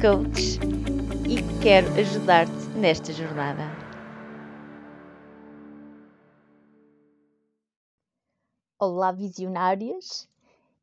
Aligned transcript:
coach 0.00 0.58
e 1.28 1.60
quero 1.62 1.92
ajudar-te 1.92 2.68
nesta 2.74 3.12
jornada. 3.12 3.64
Olá, 8.78 9.12
visionárias 9.12 10.26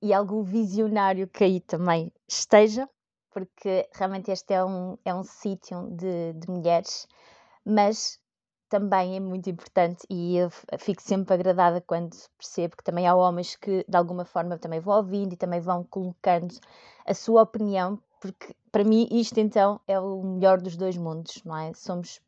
e 0.04 0.14
algum 0.14 0.44
visionário 0.44 1.28
que 1.28 1.44
aí 1.44 1.60
também 1.60 2.14
esteja, 2.28 2.88
porque 3.32 3.90
realmente 3.92 4.30
este 4.30 4.54
é 4.54 4.64
um, 4.64 5.00
é 5.04 5.16
um 5.16 5.24
sítio 5.24 5.90
de, 5.90 6.34
de 6.34 6.48
mulheres, 6.48 7.08
mas 7.66 8.20
também 8.70 9.16
é 9.16 9.20
muito 9.20 9.50
importante 9.50 10.06
e 10.12 10.38
eu 10.38 10.52
fico 10.78 11.02
sempre 11.02 11.34
agradada 11.34 11.82
quando 11.82 12.16
percebo 12.38 12.78
que 12.78 12.84
também 12.84 13.08
há 13.08 13.16
homens 13.16 13.56
que 13.56 13.84
de 13.90 13.98
alguma 13.98 14.26
forma 14.26 14.60
também 14.60 14.80
vão 14.80 14.98
ouvindo 14.98 15.34
e 15.34 15.38
também 15.38 15.60
vão 15.60 15.84
colocando 15.84 16.54
a 17.04 17.16
sua 17.16 17.42
opinião, 17.42 18.00
porque 18.20 18.56
para 18.72 18.84
mim 18.84 19.08
isto 19.12 19.40
então 19.40 19.80
é 19.88 20.00
o 20.00 20.24
melhor 20.24 20.62
dos 20.62 20.76
dois 20.76 20.98
mundos, 20.98 21.42
não 21.44 21.56
é? 21.58 21.74
Somos 21.74 22.22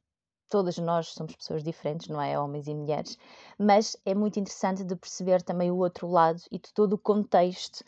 todas 0.49 0.77
nós 0.77 1.09
somos 1.09 1.35
pessoas 1.35 1.63
diferentes, 1.63 2.07
não 2.07 2.21
é? 2.21 2.37
Homens 2.39 2.67
e 2.67 2.73
mulheres, 2.73 3.17
mas 3.57 3.95
é 4.05 4.15
muito 4.15 4.39
interessante 4.39 4.83
de 4.83 4.95
perceber 4.95 5.41
também 5.41 5.71
o 5.71 5.77
outro 5.77 6.07
lado 6.09 6.41
e 6.51 6.57
de 6.57 6.73
todo 6.73 6.93
o 6.93 6.97
contexto 6.97 7.83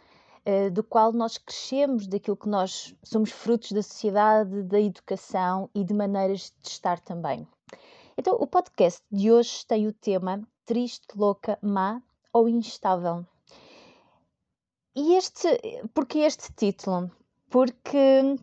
uh, 0.46 0.70
do 0.72 0.84
qual 0.84 1.12
nós 1.12 1.38
crescemos, 1.38 2.08
daquilo 2.08 2.38
que 2.38 2.48
nós 2.48 2.96
somos 3.04 3.32
frutos 3.32 3.72
da 3.72 3.82
sociedade, 3.82 4.64
da 4.64 4.80
educação 4.80 5.70
e 5.74 5.84
de 5.84 5.94
maneiras 5.94 6.54
de 6.62 6.70
estar 6.70 7.00
também. 7.00 7.48
Então, 8.18 8.36
o 8.36 8.46
podcast 8.46 9.02
de 9.12 9.32
hoje 9.32 9.66
tem 9.66 9.88
o 9.88 9.94
tema 9.94 10.42
Triste, 10.66 11.08
Louca, 11.16 11.58
Má 11.62 12.02
ou 12.32 12.48
Instável. 12.48 13.26
E 14.96 15.16
este, 15.16 15.48
porque 15.94 16.20
este 16.20 16.52
título? 16.54 17.10
Porque 17.52 18.38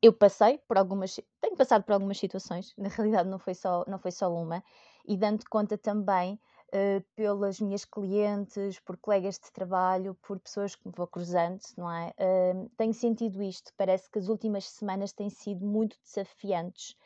eu 0.00 0.12
passei 0.12 0.58
por 0.68 0.78
algumas, 0.78 1.20
tenho 1.40 1.56
passado 1.56 1.82
por 1.82 1.92
algumas 1.92 2.16
situações, 2.16 2.72
na 2.78 2.88
realidade 2.88 3.28
não 3.28 3.38
foi 3.38 3.54
só, 3.54 3.84
não 3.88 3.98
foi 3.98 4.12
só 4.12 4.32
uma, 4.32 4.62
e 5.04 5.16
dando 5.16 5.44
conta 5.50 5.76
também 5.76 6.40
uh, 6.68 7.04
pelas 7.16 7.60
minhas 7.60 7.84
clientes, 7.84 8.78
por 8.78 8.96
colegas 8.96 9.34
de 9.34 9.50
trabalho, 9.52 10.16
por 10.22 10.38
pessoas 10.38 10.76
que 10.76 10.86
me 10.86 10.94
vou 10.96 11.08
cruzando, 11.08 11.60
não 11.76 11.90
é? 11.90 12.14
Uh, 12.20 12.70
tenho 12.76 12.94
sentido 12.94 13.42
isto, 13.42 13.72
parece 13.76 14.08
que 14.08 14.20
as 14.20 14.28
últimas 14.28 14.68
semanas 14.68 15.12
têm 15.12 15.28
sido 15.28 15.66
muito 15.66 15.96
desafiantes. 16.04 16.96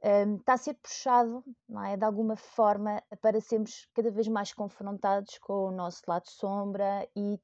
Uh, 0.00 0.36
está 0.36 0.52
a 0.52 0.58
ser 0.58 0.74
puxado, 0.74 1.42
não 1.68 1.84
é? 1.84 1.96
De 1.96 2.04
alguma 2.04 2.36
forma, 2.36 3.02
para 3.20 3.40
sermos 3.40 3.88
cada 3.92 4.12
vez 4.12 4.28
mais 4.28 4.54
confrontados 4.54 5.36
com 5.38 5.66
o 5.66 5.72
nosso 5.72 6.02
lado 6.06 6.30
sombra 6.30 7.08
e 7.16 7.40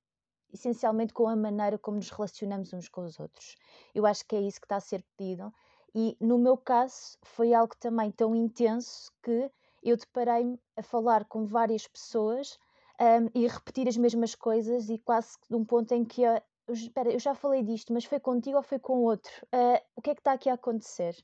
essencialmente 0.54 1.12
com 1.12 1.28
a 1.28 1.34
maneira 1.34 1.76
como 1.76 1.96
nos 1.96 2.10
relacionamos 2.10 2.72
uns 2.72 2.88
com 2.88 3.02
os 3.04 3.18
outros. 3.18 3.56
Eu 3.94 4.06
acho 4.06 4.24
que 4.24 4.36
é 4.36 4.40
isso 4.40 4.60
que 4.60 4.66
está 4.66 4.76
a 4.76 4.80
ser 4.80 5.04
pedido. 5.16 5.52
E 5.94 6.16
no 6.20 6.38
meu 6.38 6.56
caso 6.56 7.18
foi 7.22 7.52
algo 7.52 7.74
também 7.78 8.10
tão 8.10 8.34
intenso 8.34 9.12
que 9.22 9.50
eu 9.82 9.96
deparei-me 9.96 10.58
a 10.76 10.82
falar 10.82 11.24
com 11.24 11.44
várias 11.44 11.86
pessoas 11.86 12.58
um, 13.00 13.28
e 13.34 13.46
repetir 13.46 13.88
as 13.88 13.96
mesmas 13.96 14.34
coisas 14.34 14.88
e 14.88 14.98
quase 14.98 15.36
de 15.48 15.56
um 15.56 15.64
ponto 15.64 15.92
em 15.92 16.04
que 16.04 16.22
eu, 16.22 16.40
espera, 16.68 17.12
eu 17.12 17.18
já 17.18 17.34
falei 17.34 17.62
disto, 17.62 17.92
mas 17.92 18.04
foi 18.04 18.18
contigo 18.18 18.56
ou 18.56 18.62
foi 18.62 18.78
com 18.78 19.02
outro? 19.02 19.32
Uh, 19.46 19.80
o 19.96 20.00
que 20.00 20.10
é 20.10 20.14
que 20.14 20.20
está 20.20 20.32
aqui 20.32 20.48
a 20.48 20.54
acontecer? 20.54 21.14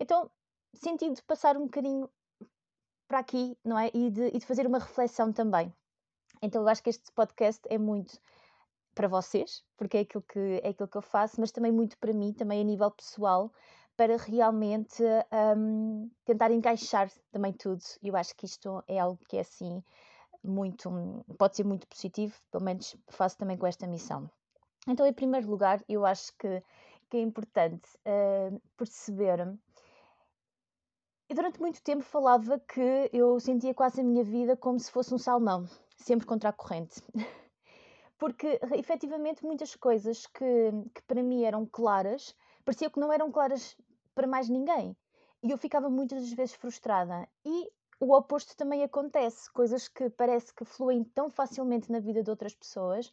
Então 0.00 0.30
senti 0.74 1.10
de 1.10 1.22
passar 1.22 1.56
um 1.56 1.64
bocadinho 1.64 2.08
para 3.08 3.18
aqui, 3.18 3.56
não 3.64 3.78
é? 3.78 3.90
E 3.92 4.10
de, 4.10 4.28
e 4.28 4.38
de 4.38 4.46
fazer 4.46 4.66
uma 4.66 4.78
reflexão 4.78 5.32
também. 5.32 5.72
Então 6.42 6.62
eu 6.62 6.68
acho 6.68 6.82
que 6.82 6.90
este 6.90 7.10
podcast 7.12 7.60
é 7.68 7.78
muito 7.78 8.18
para 8.96 9.08
vocês, 9.08 9.62
porque 9.76 9.98
é 9.98 10.00
aquilo, 10.00 10.22
que, 10.22 10.60
é 10.64 10.70
aquilo 10.70 10.88
que 10.88 10.96
eu 10.96 11.02
faço, 11.02 11.38
mas 11.38 11.52
também 11.52 11.70
muito 11.70 11.98
para 11.98 12.14
mim, 12.14 12.32
também 12.32 12.62
a 12.62 12.64
nível 12.64 12.90
pessoal, 12.90 13.52
para 13.94 14.16
realmente 14.16 15.02
um, 15.56 16.10
tentar 16.24 16.50
encaixar 16.50 17.10
também 17.30 17.52
tudo. 17.52 17.82
Eu 18.02 18.16
acho 18.16 18.34
que 18.34 18.46
isto 18.46 18.82
é 18.88 18.98
algo 18.98 19.20
que 19.28 19.36
é 19.36 19.40
assim 19.40 19.84
muito, 20.42 20.90
pode 21.38 21.56
ser 21.56 21.64
muito 21.64 21.86
positivo, 21.86 22.34
pelo 22.50 22.64
menos 22.64 22.96
faço 23.08 23.36
também 23.36 23.58
com 23.58 23.66
esta 23.66 23.86
missão. 23.86 24.30
Então, 24.88 25.06
em 25.06 25.12
primeiro 25.12 25.48
lugar, 25.48 25.82
eu 25.88 26.06
acho 26.06 26.32
que, 26.38 26.62
que 27.10 27.18
é 27.18 27.20
importante 27.20 27.86
uh, 27.98 28.60
perceber. 28.78 29.40
Eu 31.28 31.36
durante 31.36 31.60
muito 31.60 31.82
tempo 31.82 32.02
falava 32.02 32.58
que 32.60 33.10
eu 33.12 33.38
sentia 33.40 33.74
quase 33.74 34.00
a 34.00 34.04
minha 34.04 34.24
vida 34.24 34.56
como 34.56 34.78
se 34.80 34.90
fosse 34.90 35.12
um 35.12 35.18
salmão, 35.18 35.66
sempre 35.98 36.26
contra 36.26 36.48
a 36.48 36.52
corrente. 36.52 37.02
porque 38.18 38.58
efetivamente 38.72 39.44
muitas 39.44 39.74
coisas 39.76 40.26
que, 40.26 40.72
que 40.94 41.02
para 41.02 41.22
mim 41.22 41.44
eram 41.44 41.66
claras 41.66 42.34
parecia 42.66 42.90
que 42.90 42.98
não 42.98 43.12
eram 43.12 43.30
claras 43.30 43.76
para 44.14 44.26
mais 44.26 44.48
ninguém. 44.48 44.96
E 45.42 45.50
eu 45.52 45.56
ficava 45.56 45.88
muitas 45.88 46.32
vezes 46.32 46.54
frustrada. 46.56 47.28
E 47.44 47.70
o 48.00 48.12
oposto 48.12 48.56
também 48.56 48.82
acontece. 48.82 49.50
Coisas 49.52 49.86
que 49.86 50.10
parece 50.10 50.52
que 50.52 50.64
fluem 50.64 51.04
tão 51.04 51.30
facilmente 51.30 51.90
na 51.92 52.00
vida 52.00 52.22
de 52.22 52.30
outras 52.30 52.54
pessoas, 52.54 53.12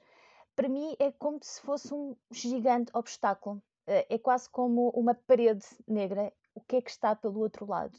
para 0.56 0.68
mim 0.68 0.96
é 1.00 1.12
como 1.12 1.38
se 1.42 1.62
fosse 1.62 1.94
um 1.94 2.16
gigante 2.32 2.92
obstáculo. 2.96 3.62
Eh, 3.86 4.16
é 4.16 4.18
quase 4.18 4.50
como 4.50 4.90
uma 4.90 5.14
parede 5.14 5.66
negra. 5.88 6.34
O 6.56 6.62
que 6.62 6.78
é 6.78 6.82
que 6.82 6.90
está 6.90 7.16
pelo 7.16 7.40
outro 7.40 7.68
lado? 7.68 7.98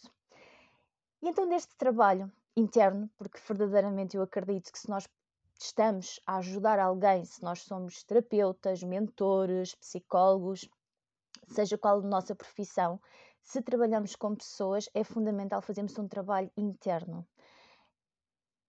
E 1.22 1.28
então, 1.28 1.47
neste 1.47 1.76
trabalho 1.76 2.31
interno, 2.56 3.09
porque 3.16 3.38
verdadeiramente 3.47 4.16
eu 4.16 4.22
acredito 4.22 4.72
que 4.72 4.78
se 4.78 4.88
nós 4.91 5.06
estamos 5.59 6.20
a 6.26 6.37
ajudar 6.37 6.78
alguém, 6.78 7.25
se 7.25 7.42
nós 7.42 7.62
somos 7.62 8.03
terapeutas, 8.04 8.82
mentores, 8.82 9.75
psicólogos, 9.75 10.69
seja 11.48 11.78
qual 11.78 11.98
a 11.98 12.03
nossa 12.03 12.34
profissão, 12.34 13.00
se 13.42 13.60
trabalhamos 13.60 14.16
com 14.16 14.34
pessoas, 14.34 14.88
é 14.94 15.04
fundamental 15.04 15.60
fazermos 15.60 15.98
um 15.98 16.09
trabalho 16.09 16.50
interno. 16.56 17.26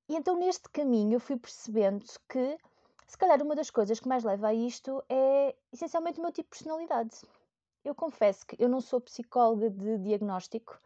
E 0.07 0.16
então, 0.16 0.38
neste 0.38 0.69
caminho, 0.69 1.13
eu 1.13 1.19
fui 1.19 1.38
percebendo 1.38 2.06
que, 2.29 2.57
se 3.07 3.17
calhar, 3.17 3.41
uma 3.41 3.56
das 3.56 3.69
coisas 3.69 4.00
que 4.00 4.07
mais 4.07 4.23
leva 4.23 4.50
a 4.50 4.53
isto 4.53 5.03
é 5.09 5.56
essencialmente 5.72 6.19
o 6.19 6.22
meu 6.22 6.31
tipo 6.31 6.50
de 6.50 6.59
personalidade. 6.59 7.22
Eu 7.84 7.96
confesso 7.96 8.46
que 8.46 8.56
eu 8.59 8.69
não 8.69 8.81
sou 8.81 9.02
psicóloga 9.02 9.69
de 9.69 9.97
diagnóstico, 10.00 10.79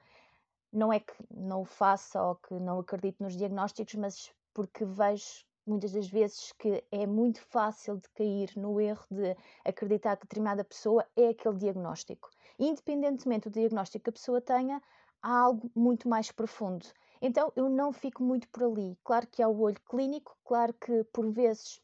não 0.72 0.94
é 0.94 1.00
que 1.00 1.14
não 1.32 1.62
o 1.62 1.66
faça 1.66 2.22
ou 2.22 2.36
que 2.36 2.54
não 2.60 2.80
acredito 2.80 3.22
nos 3.22 3.36
diagnósticos, 3.36 3.96
mas 3.96 4.32
porque 4.54 4.86
vejo 4.86 5.46
muitas 5.70 5.92
das 5.92 6.08
vezes 6.08 6.52
que 6.54 6.84
é 6.92 7.06
muito 7.06 7.42
fácil 7.42 7.98
de 7.98 8.10
cair 8.10 8.52
no 8.56 8.82
erro 8.82 9.06
de 9.12 9.38
acreditar 9.64 10.18
que 10.18 10.26
determinada 10.26 10.64
pessoa 10.64 11.06
é 11.16 11.30
aquele 11.30 11.58
diagnóstico. 11.58 12.30
Independentemente 12.58 13.50
do 13.50 13.54
diagnóstico 13.54 14.04
que 14.04 14.10
a 14.10 14.14
pessoa 14.14 14.42
tenha, 14.42 14.82
há 15.22 15.40
algo 15.40 15.72
muito 15.76 16.10
mais 16.10 16.32
profundo. 16.32 16.86
Então 17.22 17.52
eu 17.56 17.70
não 17.70 17.94
fico 17.94 18.24
muito 18.24 18.48
por 18.50 18.64
ali. 18.64 18.98
Claro 19.04 19.28
que 19.28 19.44
há 19.44 19.48
o 19.48 19.62
olho 19.62 19.80
clínico, 19.88 20.38
claro 20.44 20.74
que 20.74 21.04
por 21.06 21.30
vezes 21.32 21.82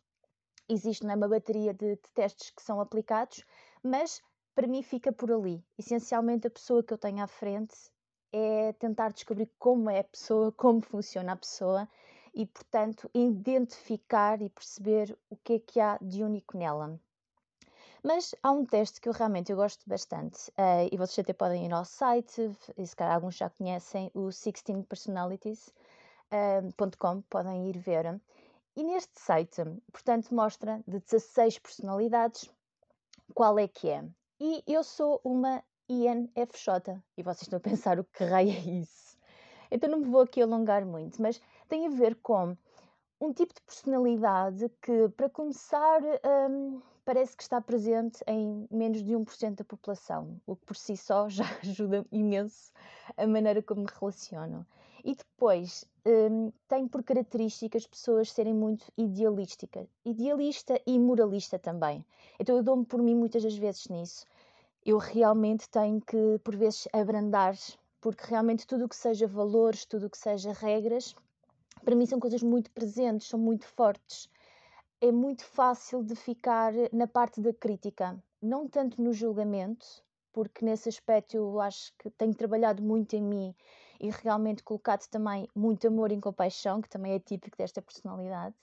existe 0.68 1.06
é, 1.06 1.16
uma 1.16 1.28
bateria 1.28 1.74
de, 1.74 1.96
de 1.96 2.12
testes 2.14 2.50
que 2.50 2.62
são 2.62 2.82
aplicados, 2.82 3.44
mas 3.84 4.22
para 4.56 4.68
mim 4.68 4.82
fica 4.82 5.12
por 5.12 5.32
ali. 5.32 5.64
Essencialmente 5.78 6.48
a 6.48 6.52
pessoa 6.52 6.84
que 6.84 6.94
eu 6.94 6.98
tenho 6.98 7.24
à 7.24 7.28
frente 7.28 7.76
é 8.32 8.74
tentar 8.74 9.12
descobrir 9.12 9.50
como 9.60 9.90
é 9.90 10.00
a 10.00 10.04
pessoa, 10.04 10.52
como 10.58 10.82
funciona 10.82 11.34
a 11.34 11.38
pessoa 11.38 11.88
e, 12.36 12.46
portanto, 12.46 13.10
identificar 13.14 14.42
e 14.42 14.50
perceber 14.50 15.18
o 15.30 15.36
que 15.38 15.54
é 15.54 15.60
que 15.60 15.80
há 15.80 15.98
de 16.02 16.24
único 16.24 16.58
nela. 16.58 17.00
Mas 18.04 18.36
há 18.44 18.52
um 18.52 18.66
teste 18.66 19.00
que 19.02 19.10
eu 19.10 19.14
realmente 19.14 19.52
eu 19.52 19.58
gosto 19.58 19.82
bastante 19.88 20.50
uh, 20.52 20.88
e 20.92 20.98
vocês 20.98 21.20
até 21.20 21.34
podem 21.34 21.66
ir 21.66 21.74
ao 21.74 21.86
site, 21.86 22.56
e 22.78 22.86
se 22.86 22.96
calhar 22.96 23.16
alguns 23.16 23.36
já 23.36 23.50
conhecem, 23.50 24.12
o 24.14 24.28
16personalities.com, 24.28 27.18
uh, 27.18 27.24
podem 27.30 27.70
ir 27.70 27.78
ver. 27.80 28.22
E 28.76 28.84
neste 28.84 29.20
site, 29.20 29.64
portanto, 29.92 30.36
mostra 30.36 30.84
de 30.86 31.00
16 31.00 31.58
personalidades 31.60 32.52
qual 33.34 33.58
é 33.58 33.68
que 33.68 33.90
é. 33.90 34.04
E 34.40 34.64
eu 34.68 34.84
sou 34.84 35.20
uma 35.24 35.64
INFJ. 35.90 37.02
E 37.18 37.24
vocês 37.24 37.44
estão 37.44 37.58
a 37.58 37.62
pensar 37.62 38.00
o 38.00 38.04
que 38.04 38.24
raio 38.24 38.52
é 38.52 38.82
isso? 38.82 39.18
Então 39.72 39.90
não 39.90 40.00
me 40.00 40.06
vou 40.06 40.22
aqui 40.22 40.42
alongar 40.42 40.86
muito, 40.86 41.22
mas 41.22 41.42
tem 41.66 41.88
a 41.88 41.90
ver 41.90 42.16
com 42.16 42.56
um 43.20 43.34
tipo 43.34 43.54
de 43.54 43.62
personalidade 43.62 44.70
que, 44.82 45.10
para 45.10 45.30
começar, 45.30 46.02
um, 46.50 46.82
parece 47.06 47.38
que 47.38 47.44
está 47.44 47.62
presente 47.62 48.24
em 48.28 48.68
menos 48.70 49.04
de 49.04 49.14
1% 49.14 49.56
da 49.56 49.64
população, 49.64 50.42
o 50.46 50.56
que 50.56 50.66
por 50.66 50.76
si 50.76 50.98
só 50.98 51.28
já 51.30 51.46
ajuda 51.62 52.06
imenso 52.12 52.72
a 53.16 53.26
maneira 53.28 53.62
como 53.62 53.82
me 53.82 53.88
relaciono. 54.00 54.66
E 55.04 55.16
depois 55.16 55.86
um, 56.06 56.52
tem 56.68 56.88
por 56.88 57.04
características 57.04 57.86
pessoas 57.86 58.32
serem 58.32 58.56
muito 58.56 58.92
idealísticas, 58.98 59.88
idealista 60.04 60.82
e 60.86 60.98
moralista 61.00 61.60
também. 61.60 62.04
Então 62.40 62.58
eu 62.58 62.64
dou-me 62.64 62.86
por 62.86 63.02
mim 63.02 63.16
muitas 63.16 63.44
das 63.44 63.56
vezes 63.56 63.88
nisso. 63.88 64.26
Eu 64.84 64.98
realmente 64.98 65.70
tenho 65.70 66.02
que, 66.02 66.40
por 66.44 66.56
vezes, 66.56 66.88
abrandar, 66.92 67.56
porque 68.02 68.26
realmente 68.28 68.68
tudo 68.68 68.86
o 68.86 68.90
que 68.90 68.96
seja 68.96 69.28
valores, 69.28 69.86
tudo 69.86 70.08
o 70.08 70.10
que 70.10 70.18
seja 70.18 70.54
regras, 70.54 71.16
para 71.84 71.96
mim 71.96 72.06
são 72.06 72.20
coisas 72.20 72.42
muito 72.42 72.72
presentes, 72.72 73.28
são 73.28 73.40
muito 73.40 73.66
fortes. 73.68 74.30
É 75.02 75.12
muito 75.12 75.44
fácil 75.44 76.04
de 76.04 76.16
ficar 76.16 76.74
na 76.92 77.08
parte 77.08 77.42
da 77.42 77.54
crítica, 77.54 78.18
não 78.42 78.68
tanto 78.68 79.02
no 79.02 79.14
julgamento, 79.14 79.86
porque 80.32 80.66
nesse 80.66 80.90
aspecto 80.90 81.36
eu 81.36 81.60
acho 81.60 81.94
que 81.98 82.10
tenho 82.10 82.34
trabalhado 82.34 82.82
muito 82.82 83.16
em 83.16 83.22
mim 83.22 83.56
e 84.00 84.10
realmente 84.10 84.64
colocado 84.64 85.08
também 85.08 85.48
muito 85.56 85.88
amor 85.88 86.12
e 86.12 86.20
compaixão, 86.20 86.82
que 86.82 86.90
também 86.90 87.14
é 87.14 87.20
típico 87.20 87.58
desta 87.58 87.82
personalidade, 87.82 88.56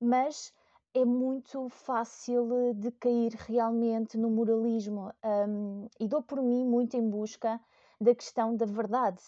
mas 0.00 0.52
é 0.94 1.04
muito 1.04 1.68
fácil 1.68 2.72
de 2.74 2.90
cair 2.92 3.32
realmente 3.32 4.16
no 4.16 4.30
moralismo 4.30 5.12
um, 5.48 5.88
e 6.00 6.08
dou 6.08 6.22
por 6.22 6.40
mim 6.40 6.64
muito 6.64 6.96
em 6.96 7.08
busca 7.08 7.60
da 8.00 8.14
questão 8.14 8.56
da 8.56 8.64
verdade. 8.64 9.20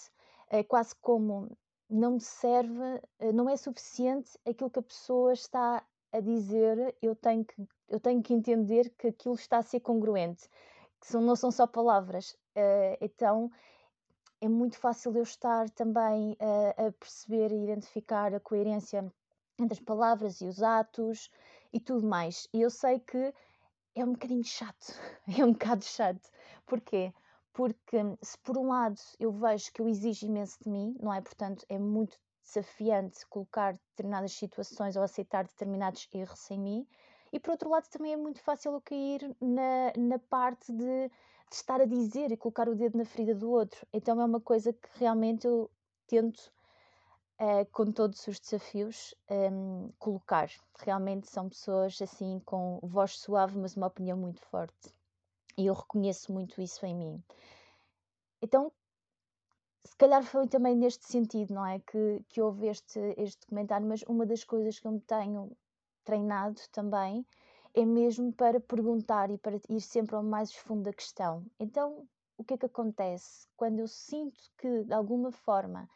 É 0.49 0.63
quase 0.63 0.95
como 0.97 1.51
não 1.89 2.21
serve, 2.21 3.01
eh, 3.19 3.33
não 3.33 3.49
é 3.49 3.57
suficiente 3.57 4.39
aquilo 4.47 4.71
que 4.71 4.79
a 4.79 4.83
pessoa 4.83 5.33
está 5.33 5.85
a 6.13 6.21
dizer, 6.21 6.95
eu 7.03 7.15
tenho 7.15 7.45
que, 7.45 7.67
eu 7.89 8.01
tenho 8.01 8.23
que 8.23 8.35
entender 8.35 8.91
que 8.99 9.09
aquilo 9.09 9.35
está 9.35 9.59
a 9.59 9.63
ser 9.63 9.81
congruente, 9.81 10.49
que 11.01 11.07
são, 11.07 11.21
não 11.21 11.37
são 11.37 11.51
só 11.51 11.67
palavras. 11.67 12.33
Uh, 12.57 12.97
então 13.01 13.51
é 14.41 14.49
muito 14.49 14.79
fácil 14.79 15.15
eu 15.17 15.23
estar 15.23 15.69
também 15.71 16.33
uh, 16.33 16.89
a 16.89 16.93
perceber 16.93 17.53
e 17.53 17.65
identificar 17.65 18.35
a 18.35 18.41
coerência 18.41 19.13
entre 19.59 19.75
as 19.75 19.85
palavras 19.85 20.41
e 20.41 20.47
os 20.47 20.63
atos 20.63 21.31
e 21.73 21.81
tudo 21.81 22.07
mais. 22.07 22.49
E 22.53 22.63
eu 22.63 22.71
sei 22.71 23.01
que 23.01 23.35
é 23.95 24.05
um 24.05 24.13
bocadinho 24.13 24.45
chato, 24.45 24.95
é 25.39 25.45
um 25.45 25.53
bocado 25.53 25.85
chato. 25.85 26.31
Porquê? 26.67 27.13
Porque 27.59 27.99
se 28.23 28.39
por 28.39 28.57
um 28.57 28.69
lado 28.69 29.01
eu 29.19 29.33
vejo 29.33 29.73
que 29.73 29.83
eu 29.83 29.89
exijo 29.89 30.27
imenso 30.27 30.57
de 30.63 30.71
mim, 30.71 30.97
não 31.01 31.13
é? 31.13 31.21
Portanto, 31.21 31.67
é 31.69 31.77
muito 31.77 32.17
desafiante 32.45 33.27
colocar 33.27 33.73
determinadas 33.73 34.33
situações 34.33 34.95
ou 34.95 35.03
aceitar 35.03 35.45
determinados 35.45 36.09
erros 36.15 36.49
em 36.53 36.61
mim, 36.61 36.87
e 37.33 37.41
por 37.41 37.51
outro 37.51 37.69
lado 37.69 37.89
também 37.89 38.13
é 38.13 38.17
muito 38.17 38.41
fácil 38.41 38.75
eu 38.75 38.81
cair 38.81 39.37
na, 39.41 39.93
na 39.97 40.19
parte 40.21 40.73
de 40.73 41.11
de 41.51 41.57
estar 41.57 41.81
a 41.81 41.87
dizer 41.87 42.31
e 42.31 42.37
colocar 42.37 42.69
o 42.69 42.75
dedo 42.75 42.99
na 42.99 43.05
ferida 43.05 43.35
do 43.35 43.51
outro. 43.51 43.87
Então 43.93 44.21
é 44.21 44.25
uma 44.25 44.41
coisa 44.41 44.73
que 44.73 44.89
realmente 44.95 45.47
eu 45.47 45.71
tento, 46.07 46.53
uh, 47.41 47.65
com 47.73 47.91
todos 47.91 48.27
os 48.27 48.39
desafios, 48.39 49.15
um, 49.31 49.91
colocar. 49.99 50.51
Realmente 50.79 51.27
são 51.27 51.49
pessoas 51.49 52.01
assim 52.03 52.41
com 52.45 52.79
voz 52.83 53.19
suave, 53.19 53.59
mas 53.59 53.77
uma 53.77 53.87
opinião 53.87 54.19
muito 54.19 54.43
forte. 54.43 54.98
E 55.59 55.67
eu 55.67 55.75
reconheço 55.75 56.33
muito 56.33 56.63
isso 56.63 56.87
em 56.87 56.95
mim. 56.95 57.25
Então, 58.41 58.73
se 59.85 59.97
calhar 59.97 60.23
foi 60.23 60.47
também 60.47 60.77
neste 60.77 61.05
sentido, 61.07 61.53
não 61.53 61.67
é? 61.67 61.81
Que, 61.81 62.23
que 62.29 62.41
houve 62.41 62.69
este, 62.69 63.01
este 63.17 63.45
comentário, 63.47 63.87
mas 63.87 64.03
uma 64.03 64.25
das 64.25 64.45
coisas 64.45 64.79
que 64.79 64.87
eu 64.87 64.93
me 64.93 65.01
tenho 65.01 65.51
treinado 66.05 66.61
também 66.71 67.27
é 67.75 67.85
mesmo 67.85 68.33
para 68.33 68.61
perguntar 68.61 69.31
e 69.31 69.39
para 69.39 69.61
ir 69.69 69.81
sempre 69.81 70.15
ao 70.15 70.23
mais 70.23 70.55
fundo 70.55 70.85
da 70.85 70.93
questão. 70.93 71.45
Então, 71.59 72.07
o 72.37 72.45
que 72.45 72.55
é 72.55 72.59
que 72.59 72.67
acontece 72.67 73.49
quando 73.57 73.81
eu 73.81 73.89
sinto 73.89 74.41
que 74.57 74.85
de 74.85 74.95
alguma 74.95 75.33
forma 75.33 75.89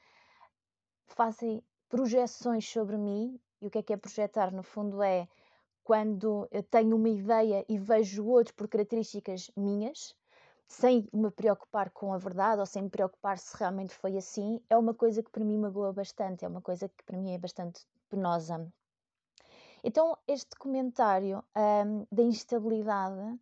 fazem 1.07 1.63
projeções 1.89 2.69
sobre 2.69 2.97
mim? 2.97 3.41
E 3.61 3.69
o 3.69 3.71
que 3.71 3.79
é 3.79 3.83
que 3.83 3.93
é 3.93 3.97
projetar? 3.97 4.51
No 4.53 4.65
fundo, 4.65 5.01
é 5.03 5.29
quando 5.85 6.49
eu 6.51 6.63
tenho 6.63 6.97
uma 6.97 7.09
ideia 7.09 7.65
e 7.69 7.79
vejo 7.79 8.25
outro 8.27 8.55
por 8.55 8.69
características 8.69 9.51
minhas, 9.57 10.15
sem 10.67 11.09
me 11.13 11.31
preocupar 11.31 11.91
com 11.91 12.13
a 12.13 12.19
verdade 12.19 12.61
ou 12.61 12.67
sem 12.67 12.83
me 12.83 12.91
preocupar 12.91 13.39
se 13.39 13.57
realmente 13.57 13.95
foi 13.95 14.17
assim, 14.17 14.61
é 14.71 14.77
uma 14.77 14.95
coisa 14.95 15.23
que 15.23 15.31
para 15.31 15.45
mim 15.45 15.59
magoa 15.59 15.93
bastante, 15.93 16.45
é 16.45 16.49
uma 16.49 16.63
coisa 16.63 16.89
que 16.89 17.05
para 17.05 17.19
mim 17.19 17.35
é 17.35 17.39
bastante 17.39 17.87
penosa. 18.09 18.73
Então, 19.85 20.17
este 20.29 20.57
comentário 20.57 21.45
um, 21.57 22.07
da 22.11 22.23
instabilidade 22.23 23.39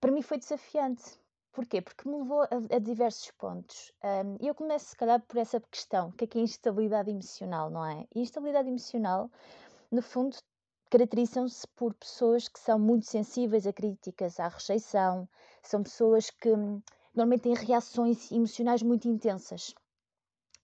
para 0.00 0.12
mim 0.12 0.22
foi 0.22 0.38
desafiante. 0.38 1.18
Porquê? 1.52 1.80
Porque 1.80 2.08
me 2.08 2.18
levou 2.18 2.42
a, 2.42 2.76
a 2.76 2.78
diversos 2.78 3.30
pontos. 3.32 3.92
Um, 4.04 4.36
eu 4.46 4.54
começo, 4.54 4.86
se 4.86 4.96
calhar, 4.96 5.20
por 5.22 5.38
essa 5.38 5.60
questão: 5.60 6.08
o 6.08 6.12
que 6.12 6.24
é, 6.24 6.26
que 6.26 6.38
é 6.38 6.42
instabilidade 6.42 7.10
emocional, 7.10 7.70
não 7.70 7.84
é? 7.84 8.06
E 8.14 8.20
instabilidade 8.20 8.68
emocional, 8.68 9.30
no 9.90 10.02
fundo, 10.02 10.36
caracterizam-se 10.96 11.68
por 11.76 11.92
pessoas 11.92 12.48
que 12.48 12.58
são 12.58 12.78
muito 12.78 13.04
sensíveis 13.04 13.66
a 13.66 13.72
críticas, 13.72 14.40
à 14.40 14.48
rejeição, 14.48 15.28
são 15.62 15.82
pessoas 15.82 16.30
que 16.30 16.50
hum, 16.50 16.80
normalmente 17.14 17.42
têm 17.42 17.54
reações 17.54 18.32
emocionais 18.32 18.82
muito 18.82 19.06
intensas, 19.06 19.74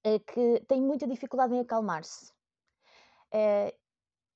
eh, 0.02 0.18
que 0.20 0.64
têm 0.66 0.80
muita 0.80 1.06
dificuldade 1.06 1.54
em 1.54 1.60
acalmar-se. 1.60 2.32
Eh, 3.30 3.74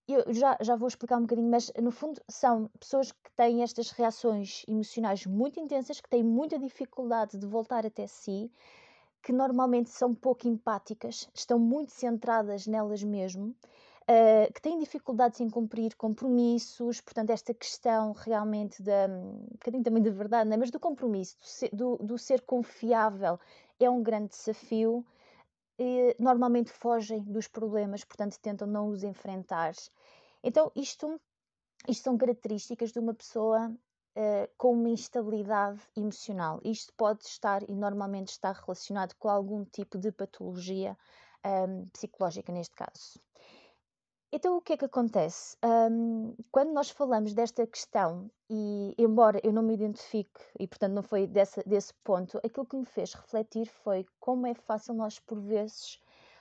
eu 0.07 0.35
já, 0.35 0.59
já 0.61 0.77
vou 0.77 0.87
explicar 0.87 1.17
um 1.17 1.23
bocadinho, 1.23 1.51
mas 1.51 1.73
no 1.83 1.91
fundo 1.91 2.21
são 2.29 2.69
pessoas 2.79 3.11
que 3.11 3.33
têm 3.35 3.63
estas 3.63 3.91
reações 3.91 4.65
emocionais 4.69 5.25
muito 5.25 5.59
intensas, 5.59 5.99
que 5.99 6.11
têm 6.11 6.23
muita 6.23 6.59
dificuldade 6.59 7.39
de 7.39 7.47
voltar 7.47 7.87
até 7.87 8.07
si, 8.07 8.53
que 9.23 9.33
normalmente 9.33 9.89
são 9.89 10.15
pouco 10.15 10.47
empáticas, 10.47 11.27
estão 11.33 11.59
muito 11.59 11.91
centradas 11.91 12.67
nelas 12.67 13.03
mesmo, 13.03 13.57
uh, 14.11 14.53
que 14.53 14.61
têm 14.61 14.79
dificuldades 14.79 15.41
em 15.41 15.51
cumprir 15.51 15.95
compromissos, 15.97 17.01
portanto, 17.01 17.31
esta 17.31 17.53
questão 17.53 18.13
realmente 18.13 18.83
da, 18.83 19.07
um 19.09 19.49
bocadinho 19.53 19.85
também 19.85 20.03
de 20.03 20.11
verdade, 20.11 20.53
é? 20.53 20.57
mas 20.57 20.71
do 20.71 20.81
compromisso, 20.81 21.37
do 21.39 21.47
ser, 21.47 21.71
do, 21.75 21.97
do 21.99 22.19
ser 22.19 22.41
confiável, 22.43 23.39
é 23.79 23.89
um 23.91 24.03
grande 24.03 24.29
desafio 24.29 25.05
normalmente 26.19 26.73
fogem 26.73 27.23
dos 27.23 27.49
problemas, 27.49 28.05
portanto 28.05 28.39
tentam 28.41 28.67
não 28.67 28.89
os 28.89 29.03
enfrentar. 29.03 29.75
Então, 30.43 30.71
isto, 30.75 31.21
isto 31.89 32.05
são 32.05 32.17
características 32.17 32.93
de 32.93 32.99
uma 32.99 33.13
pessoa 33.13 33.69
uh, 33.69 34.49
com 34.57 34.73
uma 34.73 34.89
instabilidade 34.89 35.81
emocional. 35.95 36.61
Isto 36.65 36.93
pode 36.97 37.25
estar 37.25 37.69
e 37.69 37.75
normalmente 37.75 38.29
está 38.29 38.53
relacionado 38.53 39.15
com 39.17 39.29
algum 39.29 39.65
tipo 39.65 39.99
de 39.99 40.11
patologia 40.11 40.97
um, 41.45 41.87
psicológica, 41.89 42.53
neste 42.53 42.75
caso. 42.75 43.21
Então, 44.37 44.59
o 44.59 44.61
que 44.61 44.75
é 44.75 44.77
que 44.77 44.85
acontece? 44.85 45.57
Um, 45.65 46.37
quando 46.53 46.71
nós 46.71 46.91
falamos 46.91 47.33
desta 47.33 47.67
questão, 47.67 48.31
e 48.51 48.95
embora 48.99 49.41
eu 49.43 49.51
não 49.51 49.63
me 49.63 49.73
identifique, 49.73 50.43
e 50.61 50.67
portanto 50.67 50.93
não 50.93 51.03
foi 51.03 51.27
desse, 51.27 51.67
desse 51.67 51.95
ponto, 52.05 52.37
aquilo 52.45 52.67
que 52.67 52.77
me 52.77 52.85
fez 52.85 53.15
refletir 53.15 53.65
foi 53.67 54.05
como 54.21 54.47
é 54.47 54.53
fácil 54.53 54.93
nós, 54.93 55.19
por 55.19 55.41
vezes, 55.41 55.99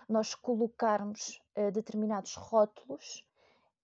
nós 0.10 0.36
colocarmos 0.36 1.42
uh, 1.58 1.72
determinados 1.72 2.36
rótulos 2.36 3.26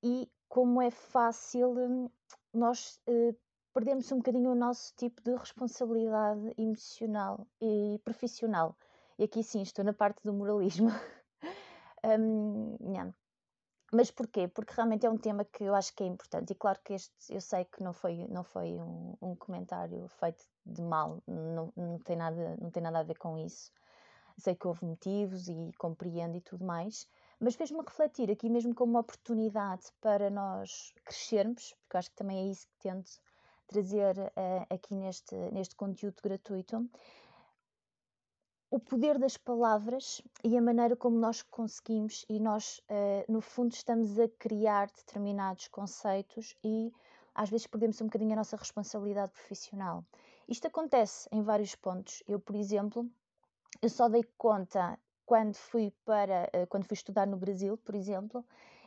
e 0.03 0.29
como 0.49 0.81
é 0.81 0.91
fácil 0.91 1.69
hum, 1.69 2.09
nós 2.53 2.99
uh, 3.07 3.33
perdermos 3.73 4.11
um 4.11 4.17
bocadinho 4.17 4.51
o 4.51 4.55
nosso 4.55 4.93
tipo 4.97 5.21
de 5.21 5.33
responsabilidade 5.37 6.53
emocional 6.57 7.47
e 7.61 7.97
profissional. 8.03 8.75
E 9.17 9.23
aqui 9.23 9.41
sim, 9.41 9.61
estou 9.61 9.85
na 9.85 9.93
parte 9.93 10.21
do 10.21 10.33
moralismo. 10.33 10.89
um, 12.03 12.75
yeah. 12.81 13.13
Mas 13.93 14.09
porquê? 14.09 14.47
Porque 14.47 14.73
realmente 14.73 15.05
é 15.05 15.09
um 15.09 15.17
tema 15.17 15.43
que 15.43 15.65
eu 15.65 15.75
acho 15.75 15.93
que 15.93 16.03
é 16.03 16.07
importante. 16.07 16.51
E 16.51 16.55
claro 16.55 16.79
que 16.83 16.93
este, 16.93 17.11
eu 17.29 17.41
sei 17.41 17.65
que 17.65 17.83
não 17.83 17.91
foi, 17.91 18.25
não 18.29 18.43
foi 18.43 18.79
um, 18.79 19.17
um 19.21 19.35
comentário 19.35 20.07
feito 20.07 20.45
de 20.65 20.81
mal, 20.81 21.21
não, 21.27 21.73
não, 21.75 21.99
tem 21.99 22.15
nada, 22.15 22.57
não 22.61 22.71
tem 22.71 22.81
nada 22.81 22.99
a 22.99 23.03
ver 23.03 23.17
com 23.17 23.37
isso. 23.37 23.71
Sei 24.37 24.55
que 24.55 24.65
houve 24.65 24.85
motivos 24.85 25.49
e 25.49 25.71
compreendo 25.77 26.37
e 26.37 26.41
tudo 26.41 26.63
mais, 26.63 27.05
mas 27.37 27.55
fez-me 27.55 27.79
refletir 27.79 28.31
aqui 28.31 28.49
mesmo 28.49 28.73
como 28.73 28.93
uma 28.93 29.01
oportunidade 29.01 29.87
para 29.99 30.29
nós 30.29 30.93
crescermos, 31.03 31.75
porque 31.81 31.97
eu 31.97 31.99
acho 31.99 32.09
que 32.11 32.15
também 32.15 32.47
é 32.47 32.51
isso 32.51 32.67
que 32.67 32.79
tento 32.79 33.11
trazer 33.67 34.17
uh, 34.17 34.73
aqui 34.73 34.95
neste, 34.95 35.35
neste 35.51 35.75
conteúdo 35.75 36.15
gratuito, 36.23 36.89
o 38.71 38.79
poder 38.79 39.19
das 39.19 39.35
palavras 39.35 40.21
e 40.45 40.57
a 40.57 40.61
maneira 40.61 40.95
como 40.95 41.19
nós 41.19 41.41
conseguimos 41.41 42.25
e 42.29 42.39
nós, 42.39 42.79
uh, 42.89 43.29
no 43.29 43.41
fundo, 43.41 43.73
estamos 43.73 44.17
a 44.17 44.29
criar 44.29 44.87
determinados 44.87 45.67
conceitos 45.67 46.55
e 46.63 46.89
às 47.35 47.49
vezes 47.49 47.67
perdemos 47.67 47.99
um 47.99 48.05
bocadinho 48.05 48.31
a 48.31 48.37
nossa 48.37 48.55
responsabilidade 48.55 49.33
profissional. 49.33 50.05
Isto 50.47 50.67
acontece 50.67 51.27
em 51.33 51.41
vários 51.41 51.75
pontos. 51.75 52.23
Eu, 52.25 52.39
por 52.39 52.55
exemplo, 52.55 53.05
eu 53.81 53.89
só 53.89 54.07
dei 54.07 54.23
conta 54.37 54.97
quando 55.25 55.55
fui 55.55 55.93
para 56.05 56.49
uh, 56.55 56.65
quando 56.67 56.85
fui 56.85 56.95
estudar 56.95 57.27
no 57.27 57.35
Brasil, 57.35 57.75
por 57.75 57.93
exemplo, 57.93 58.45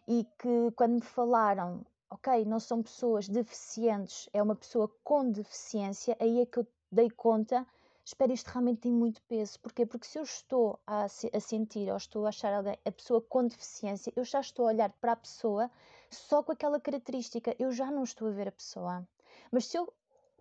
e 0.09 0.25
que 0.39 0.71
quando 0.77 0.95
me 0.95 1.03
falaram 1.03 1.85
ok, 2.09 2.47
não 2.47 2.59
são 2.59 2.83
pessoas 2.83 3.29
deficientes, 3.29 4.31
é 4.33 4.43
uma 4.43 4.55
pessoa 4.55 4.91
com 5.03 5.31
deficiência, 5.31 6.17
aí 6.19 6.41
é 6.41 6.47
que 6.47 6.61
eu 6.61 6.67
dei 6.91 7.11
conta, 7.11 7.67
espera, 8.05 8.33
isto 8.33 8.49
realmente 8.49 8.81
tem 8.81 8.93
muito 8.93 9.23
peso. 9.23 9.59
Porquê? 9.61 9.87
Porque 9.87 10.07
se 10.07 10.19
eu 10.19 10.23
estou 10.23 10.79
a, 10.87 11.05
a 11.05 11.41
sentir 11.41 11.91
ou 11.91 11.97
estou 11.97 12.27
a 12.27 12.29
achar 12.29 12.53
alguém, 12.53 12.79
a 12.85 12.93
pessoa 12.93 13.21
com 13.21 13.47
deficiência, 13.47 14.13
eu 14.15 14.25
já 14.25 14.41
estou 14.41 14.67
a 14.67 14.69
olhar 14.69 14.91
para 15.01 15.13
a 15.13 15.17
pessoa 15.17 15.71
só 16.11 16.43
com 16.43 16.53
aquela 16.53 16.79
característica, 16.79 17.57
eu 17.59 17.73
já 17.73 17.91
não 17.91 18.05
estou 18.05 18.29
a 18.29 18.31
ver 18.31 18.49
a 18.49 18.53
pessoa. 18.53 19.07
Mas 19.51 19.67
se 19.67 19.79
eu 19.79 19.93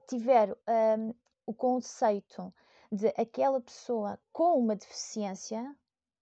tiver 0.08 0.56
um, 0.98 1.14
o 1.46 1.54
conceito 1.54 2.54
de 2.92 3.08
aquela 3.18 3.60
pessoa 3.60 4.20
com 4.32 4.60
uma 4.60 4.76
deficiência, 4.76 5.76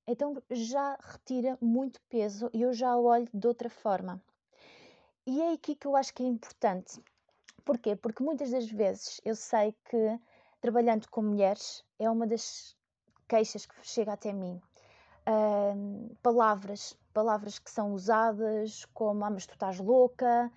então 0.07 0.41
já 0.49 0.97
retira 1.01 1.57
muito 1.59 1.99
peso 2.03 2.49
e 2.53 2.61
eu 2.61 2.73
já 2.73 2.95
olho 2.95 3.27
de 3.33 3.47
outra 3.47 3.69
forma. 3.69 4.21
E 5.25 5.41
é 5.41 5.53
aqui 5.53 5.75
que 5.75 5.85
eu 5.87 5.95
acho 5.95 6.13
que 6.13 6.23
é 6.23 6.25
importante. 6.25 7.01
Porquê? 7.63 7.95
Porque 7.95 8.23
muitas 8.23 8.51
das 8.51 8.69
vezes 8.69 9.21
eu 9.23 9.35
sei 9.35 9.75
que 9.85 10.19
trabalhando 10.61 11.09
com 11.09 11.21
mulheres 11.23 11.83
é 11.99 12.09
uma 12.09 12.27
das 12.27 12.77
queixas 13.27 13.65
que 13.65 13.75
chega 13.81 14.13
até 14.13 14.31
mim. 14.31 14.61
Uh, 15.27 16.15
palavras, 16.21 16.97
palavras 17.13 17.59
que 17.59 17.69
são 17.69 17.93
usadas 17.93 18.85
como 18.93 19.25
ah, 19.25 19.29
mas 19.29 19.45
tu 19.45 19.53
estás 19.53 19.79
louca, 19.79 20.51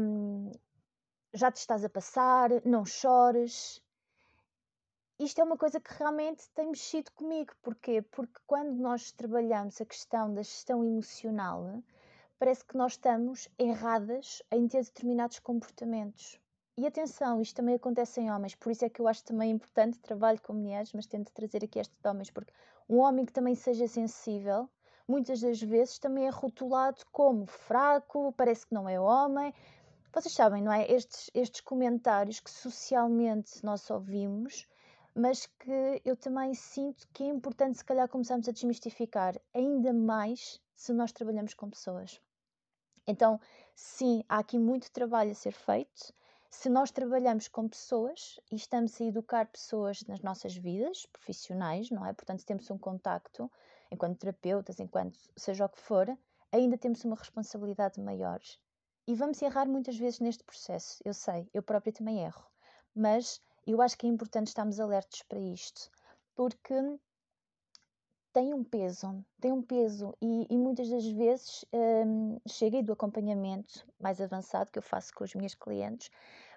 um, 0.00 0.50
já 1.32 1.50
te 1.50 1.56
estás 1.56 1.84
a 1.84 1.88
passar, 1.88 2.50
não 2.64 2.84
chores. 2.84 3.82
Isto 5.18 5.40
é 5.40 5.44
uma 5.44 5.56
coisa 5.56 5.80
que 5.80 5.92
realmente 5.94 6.48
tem 6.50 6.68
mexido 6.68 7.10
comigo. 7.12 7.54
Porquê? 7.62 8.02
Porque 8.02 8.38
quando 8.46 8.74
nós 8.74 9.12
trabalhamos 9.12 9.80
a 9.80 9.86
questão 9.86 10.32
da 10.32 10.42
gestão 10.42 10.84
emocional, 10.84 11.82
parece 12.38 12.64
que 12.64 12.76
nós 12.76 12.92
estamos 12.92 13.48
erradas 13.58 14.42
em 14.50 14.68
ter 14.68 14.84
determinados 14.84 15.38
comportamentos. 15.38 16.38
E 16.78 16.86
atenção, 16.86 17.40
isto 17.40 17.56
também 17.56 17.74
acontece 17.74 18.20
em 18.20 18.30
homens, 18.30 18.54
por 18.54 18.70
isso 18.70 18.84
é 18.84 18.90
que 18.90 19.00
eu 19.00 19.08
acho 19.08 19.24
também 19.24 19.50
importante 19.50 19.98
trabalho 19.98 20.38
com 20.42 20.52
mulheres, 20.52 20.92
mas 20.92 21.06
tento 21.06 21.32
trazer 21.32 21.64
aqui 21.64 21.78
este 21.78 21.94
de 22.02 22.06
homens, 22.06 22.30
porque 22.30 22.52
um 22.86 22.98
homem 22.98 23.24
que 23.24 23.32
também 23.32 23.54
seja 23.54 23.88
sensível, 23.88 24.68
muitas 25.08 25.40
das 25.40 25.58
vezes 25.62 25.98
também 25.98 26.26
é 26.26 26.30
rotulado 26.30 27.02
como 27.10 27.46
fraco, 27.46 28.30
parece 28.36 28.66
que 28.66 28.74
não 28.74 28.86
é 28.86 29.00
homem. 29.00 29.54
Vocês 30.12 30.34
sabem, 30.34 30.62
não 30.62 30.70
é? 30.70 30.90
Estes, 30.90 31.30
estes 31.32 31.62
comentários 31.62 32.40
que 32.40 32.50
socialmente 32.50 33.64
nós 33.64 33.88
ouvimos, 33.88 34.68
mas 35.14 35.46
que 35.46 36.02
eu 36.04 36.14
também 36.14 36.52
sinto 36.52 37.08
que 37.14 37.22
é 37.22 37.28
importante, 37.28 37.78
se 37.78 37.84
calhar, 37.86 38.06
começarmos 38.06 38.50
a 38.50 38.52
desmistificar, 38.52 39.34
ainda 39.54 39.94
mais 39.94 40.60
se 40.74 40.92
nós 40.92 41.10
trabalhamos 41.10 41.54
com 41.54 41.70
pessoas. 41.70 42.20
Então, 43.06 43.40
sim, 43.74 44.22
há 44.28 44.40
aqui 44.40 44.58
muito 44.58 44.92
trabalho 44.92 45.30
a 45.30 45.34
ser 45.34 45.52
feito. 45.52 46.12
Se 46.50 46.68
nós 46.68 46.90
trabalhamos 46.90 47.48
com 47.48 47.68
pessoas 47.68 48.40
e 48.50 48.56
estamos 48.56 49.00
a 49.00 49.04
educar 49.04 49.46
pessoas 49.46 50.02
nas 50.04 50.20
nossas 50.20 50.56
vidas 50.56 51.06
profissionais, 51.06 51.90
não 51.90 52.06
é? 52.06 52.12
Portanto, 52.12 52.44
temos 52.44 52.70
um 52.70 52.78
contacto 52.78 53.50
enquanto 53.90 54.18
terapeutas, 54.18 54.80
enquanto 54.80 55.18
seja 55.36 55.66
o 55.66 55.68
que 55.68 55.80
for, 55.80 56.06
ainda 56.52 56.78
temos 56.78 57.04
uma 57.04 57.16
responsabilidade 57.16 58.00
maior. 58.00 58.40
E 59.06 59.14
vamos 59.14 59.40
errar 59.42 59.66
muitas 59.66 59.96
vezes 59.96 60.20
neste 60.20 60.42
processo, 60.42 61.00
eu 61.04 61.14
sei, 61.14 61.48
eu 61.54 61.62
própria 61.62 61.92
também 61.92 62.24
erro, 62.24 62.44
mas 62.94 63.40
eu 63.66 63.80
acho 63.80 63.96
que 63.96 64.06
é 64.06 64.10
importante 64.10 64.48
estarmos 64.48 64.80
alertos 64.80 65.22
para 65.22 65.38
isto, 65.38 65.90
porque 66.34 66.74
tem 68.36 68.52
um 68.52 68.62
peso, 68.62 69.24
tem 69.40 69.50
um 69.50 69.62
peso 69.62 70.14
e, 70.20 70.46
e 70.50 70.58
muitas 70.58 70.90
das 70.90 71.06
vezes 71.06 71.64
um, 71.72 72.36
cheguei 72.46 72.82
do 72.82 72.92
acompanhamento 72.92 73.86
mais 73.98 74.20
avançado 74.20 74.70
que 74.70 74.78
eu 74.78 74.82
faço 74.82 75.14
com 75.14 75.24
os 75.24 75.34
meus 75.34 75.54
clientes, 75.54 76.10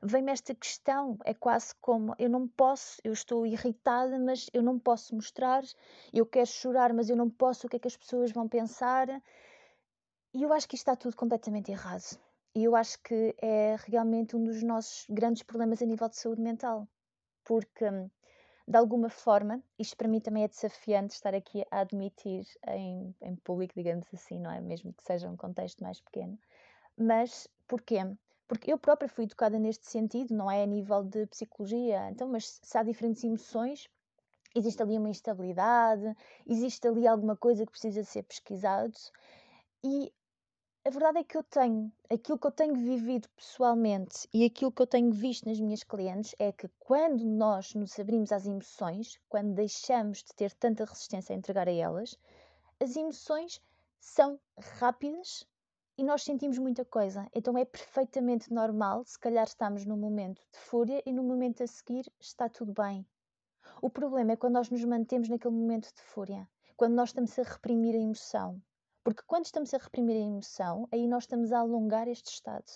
vem-me 0.03 0.29
esta 0.29 0.53
questão, 0.53 1.17
é 1.23 1.33
quase 1.33 1.73
como 1.79 2.13
eu 2.19 2.29
não 2.29 2.49
posso, 2.49 2.99
eu 3.01 3.13
estou 3.13 3.45
irritada, 3.45 4.19
mas 4.19 4.49
eu 4.53 4.61
não 4.61 4.77
posso 4.77 5.15
mostrar, 5.15 5.63
eu 6.11 6.25
quero 6.25 6.47
chorar, 6.47 6.91
mas 6.91 7.09
eu 7.09 7.15
não 7.15 7.29
posso, 7.29 7.65
o 7.65 7.69
que 7.69 7.77
é 7.77 7.79
que 7.79 7.87
as 7.87 7.95
pessoas 7.95 8.29
vão 8.33 8.45
pensar? 8.45 9.07
E 10.33 10.43
eu 10.43 10.51
acho 10.51 10.67
que 10.67 10.75
isto 10.75 10.81
está 10.81 10.97
tudo 10.97 11.15
completamente 11.15 11.71
errado. 11.71 12.19
E 12.53 12.61
eu 12.61 12.75
acho 12.75 13.01
que 13.01 13.33
é 13.41 13.77
realmente 13.87 14.35
um 14.35 14.43
dos 14.43 14.61
nossos 14.63 15.05
grandes 15.09 15.43
problemas 15.43 15.81
a 15.81 15.85
nível 15.85 16.09
de 16.09 16.17
saúde 16.17 16.41
mental, 16.41 16.85
porque 17.45 17.85
hum, 17.85 18.09
de 18.69 18.77
alguma 18.77 19.09
forma, 19.09 19.63
isto 19.79 19.97
para 19.97 20.07
mim 20.07 20.19
também 20.19 20.43
é 20.43 20.47
desafiante 20.47 21.15
estar 21.15 21.33
aqui 21.33 21.65
a 21.71 21.79
admitir 21.79 22.45
em, 22.67 23.15
em 23.19 23.35
público, 23.37 23.73
digamos 23.75 24.05
assim, 24.13 24.39
não 24.39 24.51
é? 24.51 24.61
Mesmo 24.61 24.93
que 24.93 25.03
seja 25.03 25.27
um 25.27 25.35
contexto 25.35 25.81
mais 25.83 25.99
pequeno. 25.99 26.37
Mas 26.95 27.47
porquê? 27.67 27.97
Porque 28.47 28.71
eu 28.71 28.77
própria 28.77 29.09
fui 29.09 29.23
educada 29.23 29.57
neste 29.57 29.89
sentido, 29.89 30.35
não 30.35 30.51
é 30.51 30.61
a 30.61 30.67
nível 30.67 31.03
de 31.03 31.25
psicologia. 31.25 32.11
Então, 32.11 32.29
mas 32.29 32.59
se 32.61 32.77
há 32.77 32.83
diferentes 32.83 33.23
emoções, 33.23 33.89
existe 34.55 34.79
ali 34.83 34.99
uma 34.99 35.09
instabilidade, 35.09 36.15
existe 36.45 36.87
ali 36.87 37.07
alguma 37.07 37.35
coisa 37.35 37.65
que 37.65 37.71
precisa 37.71 38.03
ser 38.03 38.21
pesquisado. 38.21 38.93
E 39.83 40.13
a 40.89 40.91
verdade 40.91 41.19
é 41.19 41.23
que 41.23 41.37
eu 41.37 41.43
tenho, 41.43 41.91
aquilo 42.09 42.39
que 42.39 42.47
eu 42.47 42.51
tenho 42.51 42.73
vivido 42.73 43.29
pessoalmente 43.35 44.27
e 44.33 44.43
aquilo 44.43 44.71
que 44.71 44.81
eu 44.81 44.87
tenho 44.87 45.11
visto 45.11 45.47
nas 45.47 45.59
minhas 45.59 45.83
clientes 45.83 46.33
é 46.39 46.51
que 46.51 46.67
quando 46.79 47.23
nós 47.23 47.75
nos 47.75 47.99
abrimos 47.99 48.31
às 48.31 48.47
emoções, 48.47 49.19
quando 49.29 49.53
deixamos 49.53 50.23
de 50.23 50.33
ter 50.33 50.51
tanta 50.51 50.85
resistência 50.85 51.35
a 51.35 51.37
entregar 51.37 51.67
a 51.67 51.71
elas, 51.71 52.17
as 52.79 52.95
emoções 52.95 53.61
são 53.99 54.39
rápidas 54.79 55.45
e 55.95 56.03
nós 56.03 56.23
sentimos 56.23 56.57
muita 56.57 56.83
coisa. 56.83 57.29
Então 57.35 57.55
é 57.55 57.65
perfeitamente 57.65 58.51
normal, 58.51 59.03
se 59.05 59.19
calhar 59.19 59.45
estamos 59.45 59.85
num 59.85 59.95
momento 59.95 60.41
de 60.51 60.57
fúria 60.57 61.03
e 61.05 61.13
no 61.13 61.21
momento 61.21 61.61
a 61.61 61.67
seguir 61.67 62.11
está 62.19 62.49
tudo 62.49 62.73
bem. 62.73 63.05
O 63.79 63.91
problema 63.91 64.31
é 64.31 64.35
quando 64.35 64.55
nós 64.55 64.71
nos 64.71 64.83
mantemos 64.83 65.29
naquele 65.29 65.53
momento 65.53 65.93
de 65.93 66.01
fúria, 66.01 66.49
quando 66.75 66.95
nós 66.95 67.09
estamos 67.09 67.37
a 67.37 67.43
reprimir 67.43 67.93
a 67.93 67.99
emoção 67.99 68.59
porque 69.03 69.23
quando 69.25 69.45
estamos 69.45 69.73
a 69.73 69.77
reprimir 69.77 70.15
a 70.15 70.19
emoção, 70.19 70.87
aí 70.91 71.07
nós 71.07 71.23
estamos 71.23 71.51
a 71.51 71.59
alongar 71.59 72.07
este 72.07 72.31
estado. 72.31 72.71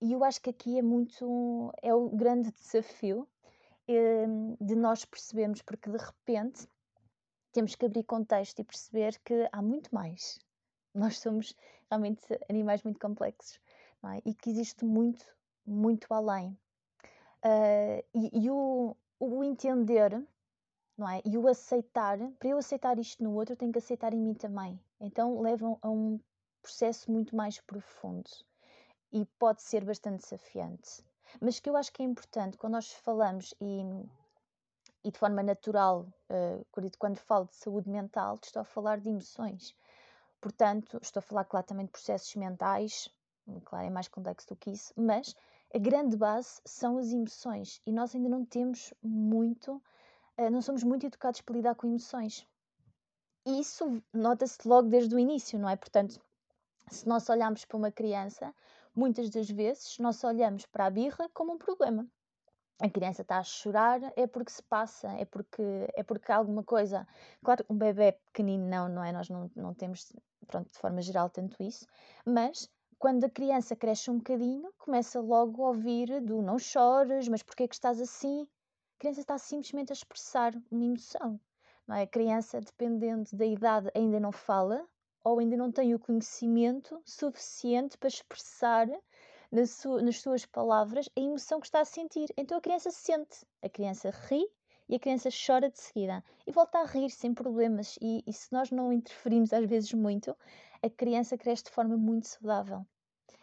E 0.00 0.12
eu 0.12 0.24
acho 0.24 0.40
que 0.40 0.50
aqui 0.50 0.78
é 0.78 0.82
muito, 0.82 1.72
é 1.82 1.94
o 1.94 2.08
grande 2.08 2.50
desafio 2.60 3.28
eh, 3.88 4.26
de 4.60 4.74
nós 4.74 5.04
percebermos, 5.04 5.62
porque 5.62 5.90
de 5.90 5.98
repente 5.98 6.66
temos 7.52 7.74
que 7.74 7.86
abrir 7.86 8.04
contexto 8.04 8.60
e 8.60 8.64
perceber 8.64 9.18
que 9.24 9.48
há 9.52 9.60
muito 9.60 9.94
mais. 9.94 10.38
Nós 10.94 11.18
somos 11.18 11.54
realmente 11.90 12.22
animais 12.48 12.82
muito 12.82 12.98
complexos 12.98 13.60
é? 14.04 14.22
e 14.24 14.34
que 14.34 14.50
existe 14.50 14.84
muito, 14.84 15.26
muito 15.66 16.12
além. 16.12 16.56
Uh, 17.44 18.04
e, 18.14 18.44
e 18.44 18.50
o, 18.50 18.94
o 19.18 19.42
entender 19.42 20.22
não 21.00 21.08
é? 21.08 21.22
E 21.24 21.38
o 21.38 21.48
aceitar, 21.48 22.18
para 22.38 22.48
eu 22.50 22.58
aceitar 22.58 22.98
isto 22.98 23.24
no 23.24 23.32
outro, 23.32 23.54
eu 23.54 23.56
tenho 23.56 23.72
que 23.72 23.78
aceitar 23.78 24.12
em 24.12 24.20
mim 24.20 24.34
também. 24.34 24.78
Então 25.00 25.40
levam 25.40 25.78
a 25.82 25.88
um 25.88 26.20
processo 26.62 27.10
muito 27.10 27.34
mais 27.34 27.60
profundo 27.60 28.30
e 29.12 29.24
pode 29.38 29.62
ser 29.62 29.84
bastante 29.84 30.22
desafiante. 30.22 31.02
Mas 31.40 31.58
que 31.58 31.70
eu 31.70 31.76
acho 31.76 31.92
que 31.92 32.02
é 32.02 32.04
importante 32.04 32.56
quando 32.56 32.74
nós 32.74 32.92
falamos 32.92 33.54
e, 33.60 33.82
e 35.04 35.10
de 35.10 35.18
forma 35.18 35.42
natural, 35.42 36.06
uh, 36.30 36.90
quando 36.98 37.16
falo 37.16 37.46
de 37.46 37.56
saúde 37.56 37.88
mental, 37.88 38.38
estou 38.42 38.62
a 38.62 38.64
falar 38.64 39.00
de 39.00 39.08
emoções. 39.08 39.74
Portanto, 40.40 40.98
estou 41.02 41.20
a 41.20 41.22
falar, 41.22 41.44
claro, 41.44 41.66
também 41.66 41.86
de 41.86 41.92
processos 41.92 42.34
mentais, 42.34 43.08
claro, 43.64 43.86
é 43.86 43.90
mais 43.90 44.08
complexo 44.08 44.48
do 44.48 44.56
que 44.56 44.70
isso, 44.70 44.92
mas 44.96 45.34
a 45.74 45.78
grande 45.78 46.16
base 46.16 46.60
são 46.64 46.98
as 46.98 47.12
emoções 47.12 47.80
e 47.86 47.92
nós 47.92 48.14
ainda 48.14 48.28
não 48.28 48.44
temos 48.44 48.92
muito 49.02 49.82
eh, 50.40 50.48
não 50.48 50.62
somos 50.62 50.82
muito 50.82 51.04
educados 51.04 51.42
para 51.42 51.54
lidar 51.54 51.74
com 51.74 51.86
emoções. 51.86 52.46
Isso 53.46 54.02
nota-se 54.12 54.66
logo 54.66 54.88
desde 54.88 55.14
o 55.14 55.18
início, 55.18 55.58
não 55.58 55.68
é? 55.68 55.76
Portanto, 55.76 56.20
se 56.90 57.08
nós 57.08 57.28
olharmos 57.28 57.64
para 57.64 57.76
uma 57.76 57.90
criança, 57.90 58.54
muitas 58.94 59.30
das 59.30 59.48
vezes 59.50 59.98
nós 59.98 60.22
olhamos 60.24 60.66
para 60.66 60.86
a 60.86 60.90
birra 60.90 61.28
como 61.32 61.52
um 61.52 61.58
problema. 61.58 62.06
A 62.80 62.88
criança 62.88 63.22
está 63.22 63.38
a 63.38 63.42
chorar 63.42 64.00
é 64.16 64.26
porque 64.26 64.50
se 64.50 64.62
passa, 64.62 65.08
é 65.12 65.24
porque 65.24 65.62
é 65.94 66.02
porque 66.02 66.32
alguma 66.32 66.64
coisa. 66.64 67.06
Claro, 67.44 67.64
um 67.68 67.76
bebê 67.76 68.12
pequenino 68.12 68.66
não, 68.66 68.88
não 68.88 69.04
é? 69.04 69.12
Nós 69.12 69.28
não, 69.28 69.50
não 69.54 69.74
temos, 69.74 70.12
pronto, 70.46 70.72
de 70.72 70.78
forma 70.78 71.02
geral, 71.02 71.28
tanto 71.28 71.62
isso, 71.62 71.86
mas 72.24 72.68
quando 72.98 73.24
a 73.24 73.30
criança 73.30 73.76
cresce 73.76 74.10
um 74.10 74.18
bocadinho, 74.18 74.72
começa 74.78 75.20
logo 75.20 75.64
a 75.64 75.68
ouvir 75.68 76.20
do 76.20 76.42
não 76.42 76.58
chores, 76.58 77.28
mas 77.28 77.42
porquê 77.42 77.68
que 77.68 77.74
estás 77.74 78.00
assim? 78.00 78.46
criança 79.00 79.22
está 79.22 79.38
simplesmente 79.38 79.90
a 79.90 79.94
expressar 79.94 80.54
uma 80.70 80.84
emoção. 80.84 81.40
Não 81.90 81.96
é? 81.96 82.02
A 82.02 82.06
criança, 82.06 82.60
dependendo 82.60 83.28
da 83.32 83.44
idade, 83.44 83.90
ainda 83.96 84.20
não 84.20 84.30
fala 84.30 84.88
ou 85.24 85.40
ainda 85.40 85.56
não 85.56 85.72
tem 85.72 85.92
o 85.92 85.98
conhecimento 85.98 87.02
suficiente 87.04 87.98
para 87.98 88.06
expressar 88.06 88.86
nas, 89.50 89.70
su 89.70 90.00
nas 90.00 90.20
suas 90.20 90.46
palavras 90.46 91.10
a 91.16 91.20
emoção 91.20 91.58
que 91.58 91.66
está 91.66 91.80
a 91.80 91.84
sentir. 91.84 92.32
Então 92.36 92.58
a 92.58 92.60
criança 92.60 92.92
sente, 92.92 93.44
a 93.60 93.68
criança 93.68 94.10
ri 94.10 94.46
e 94.88 94.94
a 94.94 95.00
criança 95.00 95.30
chora 95.30 95.68
de 95.68 95.80
seguida 95.80 96.22
e 96.46 96.52
volta 96.52 96.78
a 96.78 96.86
rir 96.86 97.10
sem 97.10 97.34
problemas. 97.34 97.98
E, 98.00 98.22
e 98.24 98.32
se 98.32 98.52
nós 98.52 98.70
não 98.70 98.92
interferimos 98.92 99.52
às 99.52 99.68
vezes 99.68 99.92
muito, 99.92 100.36
a 100.80 100.88
criança 100.88 101.36
cresce 101.36 101.64
de 101.64 101.70
forma 101.72 101.96
muito 101.96 102.28
saudável. 102.28 102.86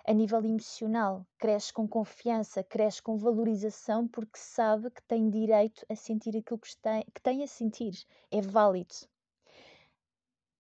A 0.06 0.14
nível 0.14 0.44
emocional, 0.44 1.26
cresce 1.38 1.74
com 1.74 1.88
confiança, 1.88 2.64
cresce 2.64 3.02
com 3.02 3.18
valorização 3.18 4.08
porque 4.08 4.38
sabe 4.38 4.90
que 4.90 5.02
tem 5.04 5.30
direito 5.30 5.86
a 5.90 5.96
sentir 5.96 6.38
aquilo 6.38 6.60
que 6.60 6.76
tem, 6.78 7.04
que 7.14 7.22
tem 7.22 7.44
a 7.44 7.48
sentir, 7.48 8.06
é 8.32 8.42
válido. 8.42 8.96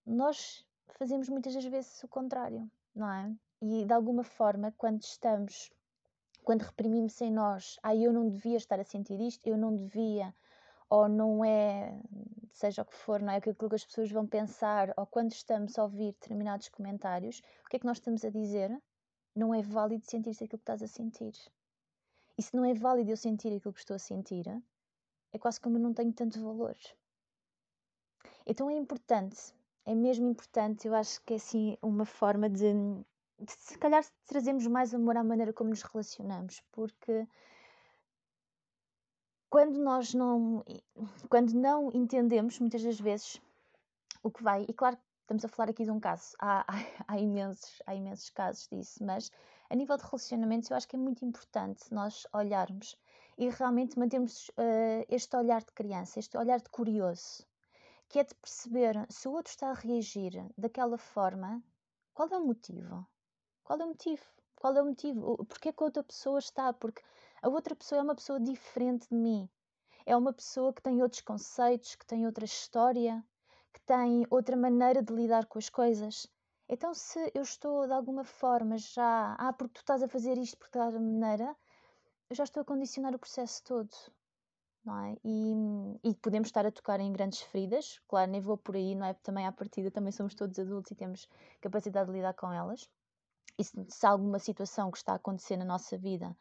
Nós 0.05 0.65
fazemos 0.97 1.29
muitas 1.29 1.53
das 1.53 1.65
vezes 1.65 2.03
o 2.03 2.07
contrário, 2.07 2.69
não 2.95 3.11
é? 3.11 3.33
E 3.61 3.85
de 3.85 3.93
alguma 3.93 4.23
forma, 4.23 4.73
quando 4.77 5.01
estamos, 5.01 5.71
quando 6.43 6.61
reprimimos 6.61 7.19
em 7.21 7.31
nós, 7.31 7.79
ah, 7.81 7.95
eu 7.95 8.11
não 8.11 8.29
devia 8.29 8.57
estar 8.57 8.79
a 8.79 8.83
sentir 8.83 9.19
isto, 9.19 9.47
eu 9.47 9.57
não 9.57 9.75
devia, 9.75 10.33
ou 10.89 11.07
não 11.09 11.43
é, 11.43 11.99
seja 12.53 12.81
o 12.81 12.85
que 12.85 12.95
for, 12.95 13.21
não 13.21 13.31
é 13.31 13.37
aquilo 13.37 13.55
que 13.55 13.75
as 13.75 13.85
pessoas 13.85 14.11
vão 14.11 14.25
pensar, 14.25 14.93
ou 14.97 15.05
quando 15.05 15.31
estamos 15.31 15.77
a 15.77 15.83
ouvir 15.83 16.13
determinados 16.13 16.69
comentários, 16.69 17.41
o 17.65 17.69
que 17.69 17.77
é 17.77 17.79
que 17.79 17.85
nós 17.85 17.97
estamos 17.97 18.23
a 18.23 18.29
dizer? 18.29 18.77
Não 19.37 19.53
é 19.53 19.61
válido 19.61 20.03
sentir-se 20.03 20.43
aquilo 20.43 20.57
que 20.57 20.63
estás 20.63 20.81
a 20.81 20.87
sentir. 20.87 21.33
E 22.35 22.41
se 22.41 22.55
não 22.55 22.65
é 22.65 22.73
válido 22.73 23.11
eu 23.11 23.17
sentir 23.17 23.55
aquilo 23.55 23.71
que 23.71 23.79
estou 23.79 23.95
a 23.95 23.99
sentir, 23.99 24.47
é 25.31 25.37
quase 25.37 25.61
como 25.61 25.77
eu 25.77 25.81
não 25.81 25.93
tenho 25.93 26.11
tanto 26.11 26.41
valor. 26.41 26.75
Então 28.47 28.67
é 28.67 28.73
importante, 28.73 29.53
é 29.85 29.93
mesmo 29.93 30.27
importante, 30.27 30.87
eu 30.87 30.95
acho 30.95 31.21
que 31.23 31.33
é 31.33 31.35
assim 31.35 31.77
uma 31.83 32.03
forma 32.03 32.49
de, 32.49 32.73
de 33.39 33.51
se 33.51 33.77
calhar 33.77 34.03
trazemos 34.25 34.65
mais 34.65 34.91
amor 34.91 35.15
à 35.17 35.23
maneira 35.23 35.53
como 35.53 35.69
nos 35.69 35.83
relacionamos, 35.83 36.63
porque 36.71 37.27
quando 39.51 39.77
nós 39.77 40.15
não, 40.15 40.65
quando 41.29 41.53
não 41.53 41.91
entendemos, 41.93 42.59
muitas 42.59 42.81
das 42.81 42.99
vezes, 42.99 43.39
o 44.23 44.31
que 44.31 44.41
vai, 44.41 44.65
e 44.67 44.73
claro 44.73 44.97
estamos 45.27 45.43
a 45.43 45.49
falar 45.49 45.69
aqui 45.69 45.83
de 45.83 45.91
um 45.91 45.99
caso, 45.99 46.37
há, 46.39 46.63
há, 46.73 46.85
há, 47.05 47.19
imensos, 47.19 47.81
há 47.85 47.93
imensos 47.93 48.29
casos 48.29 48.65
disso, 48.69 49.03
mas 49.03 49.29
a 49.69 49.75
nível 49.75 49.97
de 49.97 50.03
relacionamentos 50.03 50.69
eu 50.69 50.77
acho 50.77 50.87
que 50.87 50.95
é 50.95 50.99
muito 50.99 51.25
importante 51.25 51.93
nós 51.93 52.25
olharmos 52.31 52.97
e 53.37 53.49
realmente 53.49 53.99
mantermos 53.99 54.47
uh, 54.49 55.05
este 55.09 55.35
olhar 55.35 55.61
de 55.61 55.73
criança, 55.73 56.17
este 56.17 56.37
olhar 56.37 56.61
de 56.61 56.69
curioso, 56.69 57.45
que 58.07 58.19
é 58.19 58.23
de 58.23 58.33
perceber 58.35 59.05
se 59.09 59.27
o 59.27 59.33
outro 59.33 59.51
está 59.51 59.69
a 59.69 59.73
reagir 59.73 60.31
daquela 60.57 60.97
forma, 60.97 61.61
qual 62.13 62.29
é 62.31 62.37
o 62.37 62.45
motivo? 62.45 63.05
Qual 63.65 63.77
é 63.81 63.83
o 63.83 63.89
motivo? 63.89 64.23
Qual 64.55 64.73
é 64.77 64.81
o 64.81 64.85
motivo? 64.85 65.45
Porquê 65.45 65.73
que 65.73 65.83
a 65.83 65.85
outra 65.87 66.03
pessoa 66.03 66.39
está? 66.39 66.71
Porque 66.71 67.01
a 67.41 67.49
outra 67.49 67.75
pessoa 67.75 67.99
é 67.99 68.03
uma 68.03 68.15
pessoa 68.15 68.39
diferente 68.39 69.09
de 69.09 69.15
mim. 69.15 69.49
É 70.05 70.15
uma 70.15 70.31
pessoa 70.31 70.73
que 70.73 70.81
tem 70.81 71.01
outros 71.01 71.21
conceitos, 71.21 71.95
que 71.95 72.05
tem 72.05 72.25
outra 72.25 72.45
história, 72.45 73.21
que 73.73 73.81
tem 73.81 74.25
outra 74.29 74.55
maneira 74.55 75.01
de 75.03 75.13
lidar 75.13 75.45
com 75.45 75.59
as 75.59 75.69
coisas. 75.69 76.27
Então, 76.69 76.93
se 76.93 77.31
eu 77.33 77.41
estou 77.41 77.87
de 77.87 77.93
alguma 77.93 78.23
forma 78.23 78.77
já, 78.77 79.35
ah, 79.39 79.53
porque 79.53 79.75
tu 79.75 79.81
estás 79.81 80.03
a 80.03 80.07
fazer 80.07 80.37
isto 80.37 80.57
por 80.57 80.69
tal 80.69 80.91
maneira, 80.91 81.55
eu 82.29 82.35
já 82.35 82.43
estou 82.43 82.61
a 82.61 82.65
condicionar 82.65 83.15
o 83.15 83.19
processo 83.19 83.63
todo. 83.63 83.89
Não 84.85 85.03
é? 85.03 85.17
e, 85.21 85.53
e 86.01 86.15
podemos 86.15 86.47
estar 86.47 86.65
a 86.65 86.71
tocar 86.71 87.01
em 87.01 87.11
grandes 87.11 87.41
feridas, 87.41 87.99
claro, 88.07 88.31
nem 88.31 88.39
vou 88.39 88.57
por 88.57 88.73
aí, 88.73 88.95
não 88.95 89.05
é? 89.05 89.13
Também 89.15 89.45
à 89.45 89.51
partida, 89.51 89.91
também 89.91 90.13
somos 90.13 90.33
todos 90.33 90.57
adultos 90.57 90.91
e 90.91 90.95
temos 90.95 91.27
capacidade 91.59 92.09
de 92.09 92.15
lidar 92.15 92.33
com 92.33 92.53
elas. 92.53 92.89
E 93.59 93.63
se, 93.65 93.85
se 93.89 94.05
alguma 94.05 94.39
situação 94.39 94.89
que 94.89 94.97
está 94.97 95.11
a 95.11 95.15
acontecer 95.17 95.57
na 95.57 95.65
nossa 95.65 95.97
vida 95.97 96.33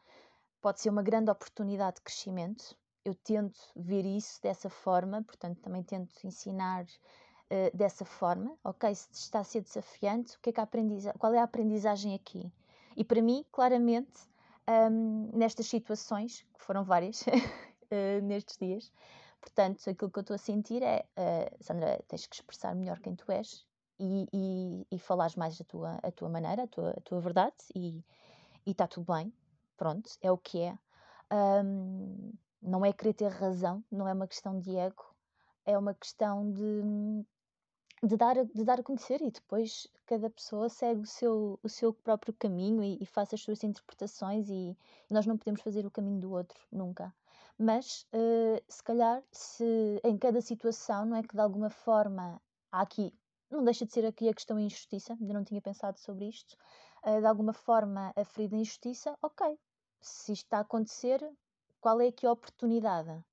pode 0.61 0.81
ser 0.81 0.91
uma 0.91 1.03
grande 1.03 1.31
oportunidade 1.31 1.97
de 1.97 2.03
crescimento. 2.03 2.77
Eu 3.07 3.15
tento 3.15 3.61
ver 3.77 4.05
isso 4.05 4.43
dessa 4.43 4.69
forma, 4.69 5.23
portanto, 5.23 5.61
também 5.61 5.83
tento 5.83 6.13
ensinar 6.27 6.85
uh, 6.85 7.77
dessa 7.77 8.05
forma. 8.05 8.57
Ok, 8.65 8.93
se 8.95 9.09
está 9.13 9.41
a 9.41 9.45
ser 9.45 9.63
desafiante, 9.63 10.37
o 10.37 10.41
que 10.41 10.51
é 10.51 10.53
que 10.53 10.61
aprendiza 10.61 11.13
qual 11.19 11.33
é 11.33 11.39
a 11.39 11.45
aprendizagem 11.45 12.15
aqui? 12.15 12.53
E 12.97 13.05
para 13.05 13.23
mim, 13.23 13.45
claramente, 13.53 14.29
um, 14.91 15.31
nestas 15.33 15.67
situações, 15.67 16.45
que 16.59 16.65
foram 16.65 16.83
várias 16.85 17.23
uh, 17.23 17.31
nestes 18.25 18.57
dias, 18.57 18.93
portanto, 19.41 19.89
aquilo 19.89 20.11
que 20.11 20.19
eu 20.19 20.23
estou 20.23 20.35
a 20.35 20.39
sentir 20.39 20.83
é: 20.83 21.07
uh, 21.17 21.65
Sandra, 21.65 22.03
tens 22.09 22.27
que 22.27 22.35
expressar 22.35 22.75
melhor 22.75 22.99
quem 22.99 23.15
tu 23.15 23.31
és 23.31 23.65
e, 24.01 24.27
e, 24.33 24.87
e 24.91 24.99
falares 24.99 25.37
mais 25.37 25.61
a 25.61 25.65
tua, 25.65 26.01
a 26.03 26.11
tua 26.11 26.29
maneira, 26.29 26.65
a 26.65 26.67
tua, 26.67 26.91
a 26.91 27.01
tua 27.03 27.21
verdade, 27.21 27.55
e 27.75 28.03
está 28.67 28.89
tudo 28.89 29.13
bem 29.13 29.33
pronto, 29.77 30.11
é 30.21 30.33
o 30.33 30.39
que 30.39 30.63
é. 30.63 30.79
Um, 31.33 32.33
não 32.63 32.85
é 32.85 32.93
querer 32.93 33.15
ter 33.15 33.29
razão, 33.29 33.85
não 33.91 34.09
é 34.09 34.13
uma 34.13 34.27
questão 34.27 34.59
de 34.59 34.77
ego, 34.77 35.05
é 35.65 35.77
uma 35.77 35.95
questão 35.95 36.51
de, 36.53 37.27
de, 38.03 38.17
dar, 38.17 38.45
de 38.45 38.65
dar 38.65 38.81
a 38.81 38.83
conhecer 38.83 39.21
e 39.21 39.31
depois 39.31 39.87
cada 40.07 40.31
pessoa 40.31 40.69
segue 40.69 41.01
o 41.01 41.07
seu, 41.07 41.59
o 41.63 41.69
seu 41.69 41.93
próprio 41.93 42.33
caminho 42.35 42.83
e, 42.83 42.99
e 43.01 43.07
faz 43.07 43.33
as 43.35 43.41
suas 43.41 43.63
interpretações 43.65 44.49
e 44.49 44.77
nós 45.11 45.27
não 45.27 45.37
podemos 45.37 45.61
fazer 45.61 45.85
o 45.85 45.91
caminho 45.91 46.21
do 46.21 46.33
outro, 46.33 46.59
nunca. 46.71 47.13
Mas 47.59 48.07
uh, 48.13 48.63
se 48.69 48.83
calhar, 48.83 49.23
se 49.33 50.01
em 50.05 50.17
cada 50.19 50.41
situação, 50.41 51.07
não 51.07 51.17
é 51.17 51.23
que 51.23 51.35
de 51.35 51.41
alguma 51.41 51.71
forma 51.71 52.41
há 52.71 52.83
aqui, 52.83 53.13
não 53.51 53.65
deixa 53.65 53.87
de 53.87 53.93
ser 53.93 54.05
aqui 54.05 54.29
a 54.29 54.35
questão 54.35 54.59
injustiça, 54.59 55.15
ainda 55.15 55.33
não 55.33 55.45
tinha 55.45 55.63
pensado 55.63 55.99
sobre 55.99 56.27
isto, 56.29 56.57
uh, 57.05 57.21
de 57.21 57.27
alguma 57.27 57.53
forma 57.55 58.13
a 58.15 58.25
ferida 58.25 58.57
injustiça, 58.57 59.17
ok, 59.23 59.59
se 60.01 60.33
isto 60.33 60.45
está 60.45 60.59
a 60.59 60.61
acontecer, 60.61 61.21
qual 61.87 62.01
é 62.01 62.09
aqui 62.09 62.27
a 62.27 62.33
oportunidade? 62.33 63.25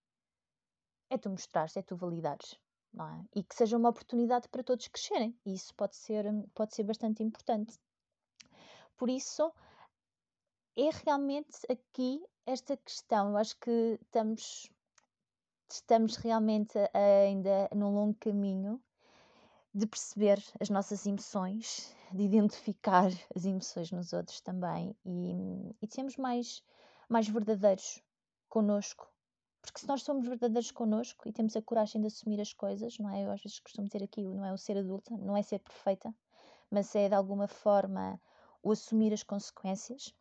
É 1.10 1.18
tu 1.18 1.28
mostrares, 1.28 1.76
é 1.76 1.82
tu 1.82 1.96
validares. 1.96 2.54
É? 2.94 3.40
E 3.40 3.44
que 3.44 3.56
seja 3.56 3.76
uma 3.76 3.90
oportunidade 3.90 4.48
para 4.48 4.62
todos 4.62 4.88
crescerem. 4.88 5.36
E 5.44 5.56
isso 5.56 5.74
pode 5.74 5.96
ser, 5.96 6.24
pode 6.54 6.76
ser 6.76 6.84
bastante 6.84 7.24
importante. 7.24 7.80
Por 8.96 9.10
isso, 9.10 9.52
é 10.78 10.88
realmente 11.04 11.58
aqui 11.68 12.24
esta 12.46 12.78
questão. 12.78 13.32
Eu 13.32 13.38
acho 13.38 13.58
que 13.58 13.98
estamos, 14.04 14.70
estamos 15.68 16.16
realmente 16.18 16.78
ainda 16.94 17.68
num 17.76 17.92
longo 17.92 18.16
caminho 18.20 18.80
de 19.74 19.88
perceber 19.88 20.40
as 20.60 20.70
nossas 20.70 21.08
emoções, 21.08 21.92
de 22.12 22.22
identificar 22.22 23.10
as 23.36 23.46
emoções 23.46 23.92
nos 23.92 24.14
outros 24.14 24.42
também 24.42 24.96
e, 25.04 25.76
e 25.82 25.88
de 25.88 25.96
sermos 25.96 26.18
mais, 26.18 26.62
mais 27.10 27.28
verdadeiros 27.28 28.00
connosco. 28.54 29.12
Porque 29.64 29.80
se 29.80 29.88
nós 29.88 30.04
somos 30.04 30.28
verdadeiros 30.28 30.70
connosco 30.70 31.28
e 31.28 31.34
temos 31.34 31.56
a 31.56 31.62
coragem 31.62 32.00
de 32.00 32.06
assumir 32.06 32.40
as 32.40 32.54
coisas, 32.54 33.00
não 33.00 33.10
é? 33.10 33.26
Eu 33.26 33.32
às 33.32 33.42
vezes 33.42 33.60
costumo 33.60 33.88
dizer 33.88 34.04
aqui, 34.04 34.22
não 34.22 34.46
é 34.46 34.54
o 34.54 34.58
ser 34.60 34.78
adulta, 34.78 35.18
não 35.18 35.36
é 35.36 35.42
ser 35.42 35.58
perfeita, 35.58 36.14
mas 36.70 36.94
é 36.94 37.10
de 37.10 37.16
alguma 37.16 37.48
forma 37.48 38.22
o 38.62 38.72
assumir 38.72 39.12
as 39.12 39.24
consequências 39.24 40.14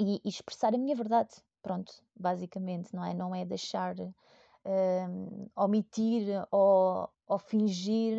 e, 0.00 0.20
e 0.24 0.28
expressar 0.28 0.74
a 0.74 0.78
minha 0.78 0.96
verdade. 0.96 1.30
Pronto, 1.62 1.92
basicamente, 2.16 2.92
não 2.92 3.04
é? 3.04 3.14
Não 3.14 3.32
é 3.32 3.44
deixar 3.44 3.94
um, 4.00 5.46
omitir 5.54 6.26
ou, 6.50 7.08
ou 7.28 7.38
fingir 7.38 8.18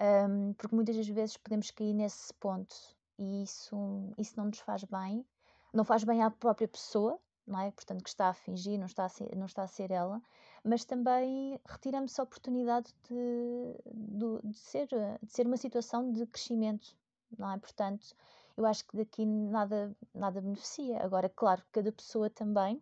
um, 0.00 0.54
porque 0.54 0.74
muitas 0.74 0.96
das 0.96 1.08
vezes 1.08 1.36
podemos 1.36 1.70
cair 1.70 1.92
nesse 1.92 2.32
ponto 2.34 2.74
e 3.18 3.42
isso, 3.42 3.76
isso 4.16 4.32
não 4.38 4.46
nos 4.46 4.60
faz 4.60 4.84
bem, 4.84 5.22
não 5.70 5.84
faz 5.84 6.02
bem 6.02 6.22
à 6.22 6.30
própria 6.30 6.66
pessoa, 6.66 7.20
não 7.46 7.60
é? 7.60 7.70
Portanto, 7.70 8.02
que 8.02 8.08
está 8.08 8.28
a 8.28 8.34
fingir, 8.34 8.78
não 8.78 8.86
está 8.86 9.04
a 9.04 9.08
ser, 9.08 9.34
não 9.36 9.46
está 9.46 9.62
a 9.62 9.66
ser 9.66 9.90
ela, 9.90 10.20
mas 10.62 10.84
também 10.84 11.58
retiramos 11.66 12.18
a 12.18 12.22
oportunidade 12.22 12.94
de, 13.08 13.76
de, 13.92 14.48
de, 14.50 14.56
ser, 14.56 14.88
de 15.22 15.32
ser 15.32 15.46
uma 15.46 15.56
situação 15.56 16.10
de 16.12 16.26
crescimento, 16.26 16.96
não 17.38 17.50
é? 17.50 17.58
Portanto, 17.58 18.14
eu 18.56 18.64
acho 18.64 18.84
que 18.86 18.96
daqui 18.96 19.26
nada, 19.26 19.94
nada 20.14 20.40
beneficia. 20.40 21.02
Agora, 21.02 21.28
claro, 21.28 21.62
cada 21.72 21.90
pessoa 21.92 22.30
também 22.30 22.80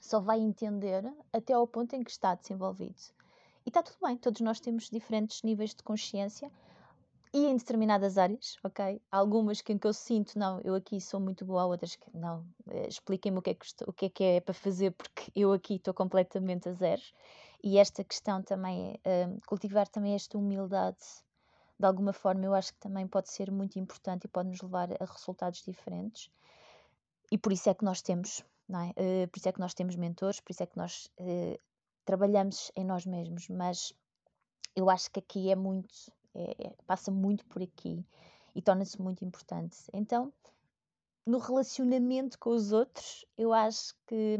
só 0.00 0.20
vai 0.20 0.40
entender 0.40 1.04
até 1.32 1.52
ao 1.52 1.66
ponto 1.66 1.94
em 1.94 2.02
que 2.02 2.10
está 2.10 2.34
desenvolvido. 2.34 2.96
E 3.64 3.68
está 3.68 3.82
tudo 3.82 3.98
bem, 4.00 4.16
todos 4.16 4.40
nós 4.40 4.60
temos 4.60 4.88
diferentes 4.88 5.42
níveis 5.42 5.74
de 5.74 5.82
consciência 5.82 6.50
e 7.36 7.44
em 7.44 7.56
determinadas 7.58 8.16
áreas, 8.16 8.56
ok? 8.64 8.98
Algumas 9.12 9.60
que, 9.60 9.78
que 9.78 9.86
eu 9.86 9.92
sinto, 9.92 10.38
não, 10.38 10.58
eu 10.62 10.74
aqui 10.74 10.98
sou 10.98 11.20
muito 11.20 11.44
boa, 11.44 11.66
outras 11.66 11.94
que 11.94 12.06
não, 12.16 12.46
eh, 12.70 12.88
expliquem-me 12.88 13.38
o, 13.38 13.42
que 13.42 13.50
é 13.50 13.54
que, 13.54 13.66
o 13.86 13.92
que 13.92 14.06
é 14.06 14.08
que 14.08 14.24
é 14.24 14.40
para 14.40 14.54
fazer, 14.54 14.92
porque 14.92 15.30
eu 15.36 15.52
aqui 15.52 15.74
estou 15.74 15.92
completamente 15.92 16.66
a 16.66 16.72
zero. 16.72 17.02
E 17.62 17.76
esta 17.76 18.02
questão 18.02 18.42
também, 18.42 18.94
uh, 19.04 19.40
cultivar 19.46 19.86
também 19.86 20.14
esta 20.14 20.38
humildade, 20.38 20.96
de 21.78 21.86
alguma 21.86 22.14
forma, 22.14 22.46
eu 22.46 22.54
acho 22.54 22.72
que 22.72 22.80
também 22.80 23.06
pode 23.06 23.30
ser 23.30 23.50
muito 23.50 23.78
importante 23.78 24.24
e 24.24 24.28
pode 24.28 24.48
nos 24.48 24.62
levar 24.62 24.88
a 24.92 25.04
resultados 25.04 25.62
diferentes. 25.62 26.30
E 27.30 27.36
por 27.36 27.52
isso 27.52 27.68
é 27.68 27.74
que 27.74 27.84
nós 27.84 28.00
temos, 28.00 28.42
não 28.66 28.80
é? 28.80 28.90
Uh, 28.92 29.28
por 29.28 29.36
isso 29.36 29.48
é 29.48 29.52
que 29.52 29.60
nós 29.60 29.74
temos 29.74 29.94
mentores, 29.94 30.40
por 30.40 30.52
isso 30.52 30.62
é 30.62 30.66
que 30.66 30.76
nós 30.78 31.10
uh, 31.20 31.60
trabalhamos 32.06 32.72
em 32.74 32.84
nós 32.84 33.04
mesmos, 33.04 33.46
mas 33.50 33.92
eu 34.74 34.88
acho 34.90 35.10
que 35.10 35.18
aqui 35.18 35.50
é 35.50 35.56
muito, 35.56 35.94
é, 36.36 36.74
passa 36.86 37.10
muito 37.10 37.44
por 37.46 37.62
aqui 37.62 38.04
e 38.54 38.62
torna-se 38.62 39.00
muito 39.00 39.24
importante. 39.24 39.76
Então, 39.92 40.32
no 41.26 41.38
relacionamento 41.38 42.38
com 42.38 42.50
os 42.50 42.72
outros, 42.72 43.26
eu 43.36 43.52
acho 43.52 43.94
que, 44.06 44.38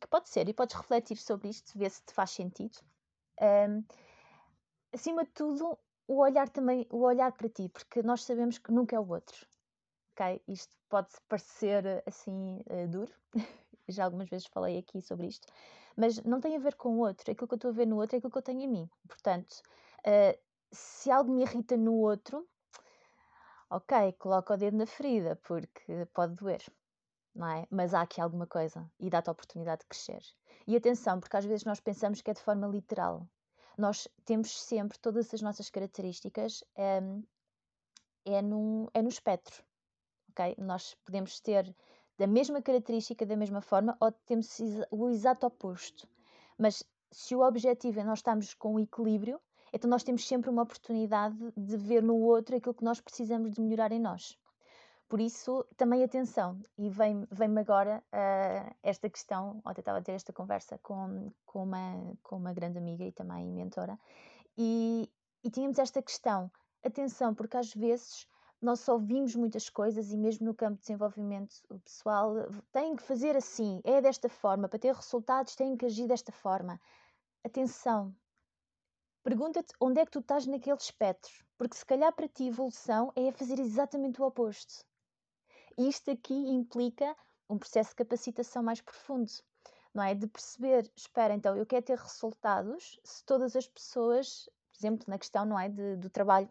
que 0.00 0.06
pode 0.06 0.30
ser, 0.30 0.48
e 0.48 0.54
podes 0.54 0.74
refletir 0.74 1.16
sobre 1.16 1.48
isto, 1.50 1.76
ver 1.76 1.90
se 1.90 2.02
te 2.02 2.14
faz 2.14 2.30
sentido. 2.30 2.78
Um, 3.40 3.84
acima 4.92 5.24
de 5.24 5.30
tudo, 5.30 5.78
o 6.08 6.18
olhar 6.18 6.48
também, 6.48 6.86
o 6.90 7.00
olhar 7.00 7.32
para 7.32 7.48
ti, 7.48 7.68
porque 7.68 8.02
nós 8.02 8.24
sabemos 8.24 8.58
que 8.58 8.72
nunca 8.72 8.96
é 8.96 9.00
o 9.00 9.08
outro. 9.08 9.46
ok? 10.12 10.40
Isto 10.48 10.74
pode 10.88 11.10
parecer 11.28 12.02
assim 12.06 12.62
uh, 12.70 12.88
duro, 12.88 13.12
já 13.88 14.04
algumas 14.04 14.28
vezes 14.28 14.46
falei 14.46 14.78
aqui 14.78 15.02
sobre 15.02 15.26
isto, 15.26 15.46
mas 15.96 16.22
não 16.22 16.40
tem 16.40 16.56
a 16.56 16.60
ver 16.60 16.76
com 16.76 16.96
o 16.96 16.98
outro. 17.00 17.30
Aquilo 17.30 17.46
que 17.46 17.54
eu 17.54 17.56
estou 17.56 17.70
a 17.70 17.74
ver 17.74 17.86
no 17.86 17.96
outro 17.96 18.16
é 18.16 18.18
aquilo 18.18 18.32
que 18.32 18.38
eu 18.38 18.42
tenho 18.42 18.62
em 18.62 18.68
mim. 18.68 18.90
Portanto, 19.06 19.62
uh, 20.06 20.38
se 20.72 21.10
algo 21.10 21.32
me 21.32 21.42
irrita 21.42 21.76
no 21.76 21.94
outro, 21.94 22.48
ok, 23.70 24.12
coloca 24.14 24.54
o 24.54 24.56
dedo 24.56 24.76
na 24.76 24.86
ferida, 24.86 25.36
porque 25.36 26.06
pode 26.14 26.34
doer, 26.34 26.62
não 27.34 27.46
é? 27.48 27.66
Mas 27.70 27.94
há 27.94 28.02
aqui 28.02 28.20
alguma 28.20 28.46
coisa 28.46 28.90
e 28.98 29.10
dá-te 29.10 29.28
a 29.28 29.32
oportunidade 29.32 29.82
de 29.82 29.86
crescer. 29.86 30.22
E 30.66 30.76
atenção, 30.76 31.20
porque 31.20 31.36
às 31.36 31.44
vezes 31.44 31.64
nós 31.64 31.80
pensamos 31.80 32.20
que 32.20 32.30
é 32.30 32.34
de 32.34 32.40
forma 32.40 32.66
literal. 32.66 33.26
Nós 33.76 34.08
temos 34.24 34.62
sempre 34.62 34.98
todas 34.98 35.32
as 35.32 35.40
nossas 35.40 35.70
características 35.70 36.62
é, 36.76 37.00
é, 38.24 38.42
num, 38.42 38.86
é 38.92 39.02
no 39.02 39.08
espectro, 39.08 39.62
ok? 40.30 40.54
Nós 40.58 40.94
podemos 41.04 41.40
ter 41.40 41.74
da 42.18 42.26
mesma 42.26 42.62
característica, 42.62 43.26
da 43.26 43.36
mesma 43.36 43.60
forma, 43.60 43.96
ou 44.00 44.12
temos 44.12 44.58
o 44.90 45.08
exato 45.08 45.46
oposto. 45.46 46.06
Mas 46.58 46.84
se 47.10 47.34
o 47.34 47.40
objetivo 47.40 48.00
é 48.00 48.04
nós 48.04 48.18
estarmos 48.18 48.54
com 48.54 48.74
o 48.74 48.80
equilíbrio, 48.80 49.40
então 49.72 49.88
nós 49.88 50.02
temos 50.02 50.26
sempre 50.26 50.50
uma 50.50 50.62
oportunidade 50.62 51.36
de 51.56 51.76
ver 51.76 52.02
no 52.02 52.16
outro 52.16 52.56
aquilo 52.56 52.74
que 52.74 52.84
nós 52.84 53.00
precisamos 53.00 53.52
de 53.52 53.60
melhorar 53.60 53.92
em 53.92 54.00
nós. 54.00 54.38
Por 55.08 55.20
isso, 55.20 55.64
também 55.76 56.02
atenção, 56.02 56.58
e 56.78 56.88
vem-me 56.88 57.26
vem 57.30 57.58
agora 57.58 58.02
uh, 58.12 58.74
esta 58.82 59.10
questão, 59.10 59.60
ontem 59.64 59.80
estava 59.80 59.98
a 59.98 60.02
ter 60.02 60.12
esta 60.12 60.32
conversa 60.32 60.78
com, 60.82 61.30
com, 61.44 61.64
uma, 61.64 62.16
com 62.22 62.36
uma 62.36 62.52
grande 62.54 62.78
amiga 62.78 63.04
e 63.04 63.12
também 63.12 63.52
mentora, 63.52 63.98
e, 64.56 65.10
e 65.44 65.50
tínhamos 65.50 65.78
esta 65.78 66.00
questão, 66.00 66.50
atenção, 66.82 67.34
porque 67.34 67.58
às 67.58 67.74
vezes 67.74 68.26
nós 68.60 68.88
ouvimos 68.88 69.34
muitas 69.34 69.68
coisas 69.68 70.12
e 70.12 70.16
mesmo 70.16 70.46
no 70.46 70.54
campo 70.54 70.76
de 70.76 70.82
desenvolvimento 70.82 71.56
pessoal 71.84 72.34
tem 72.72 72.96
que 72.96 73.02
fazer 73.02 73.36
assim, 73.36 73.80
é 73.84 74.00
desta 74.00 74.28
forma, 74.28 74.66
para 74.66 74.78
ter 74.78 74.94
resultados 74.94 75.56
tem 75.56 75.76
que 75.76 75.84
agir 75.84 76.06
desta 76.06 76.32
forma. 76.32 76.80
Atenção, 77.44 78.14
pergunta-te 79.22 79.72
onde 79.80 80.00
é 80.00 80.04
que 80.04 80.10
tu 80.10 80.18
estás 80.18 80.46
naquele 80.46 80.76
espectro, 80.76 81.32
porque 81.56 81.76
se 81.76 81.86
calhar 81.86 82.12
para 82.12 82.28
ti 82.28 82.48
evolução 82.48 83.12
é 83.14 83.30
fazer 83.32 83.58
exatamente 83.58 84.20
o 84.20 84.24
oposto. 84.24 84.84
Isto 85.78 86.10
aqui 86.10 86.34
implica 86.34 87.16
um 87.48 87.58
processo 87.58 87.90
de 87.90 87.96
capacitação 87.96 88.62
mais 88.62 88.80
profundo, 88.80 89.30
não 89.94 90.02
é? 90.02 90.14
De 90.14 90.26
perceber, 90.26 90.90
espera, 90.96 91.34
então 91.34 91.56
eu 91.56 91.66
quero 91.66 91.84
ter 91.84 91.98
resultados 91.98 92.98
se 93.04 93.24
todas 93.24 93.54
as 93.56 93.66
pessoas, 93.68 94.48
por 94.72 94.78
exemplo, 94.78 95.04
na 95.08 95.18
questão, 95.18 95.44
não 95.44 95.58
é? 95.58 95.68
De, 95.68 95.96
do 95.96 96.10
trabalho, 96.10 96.48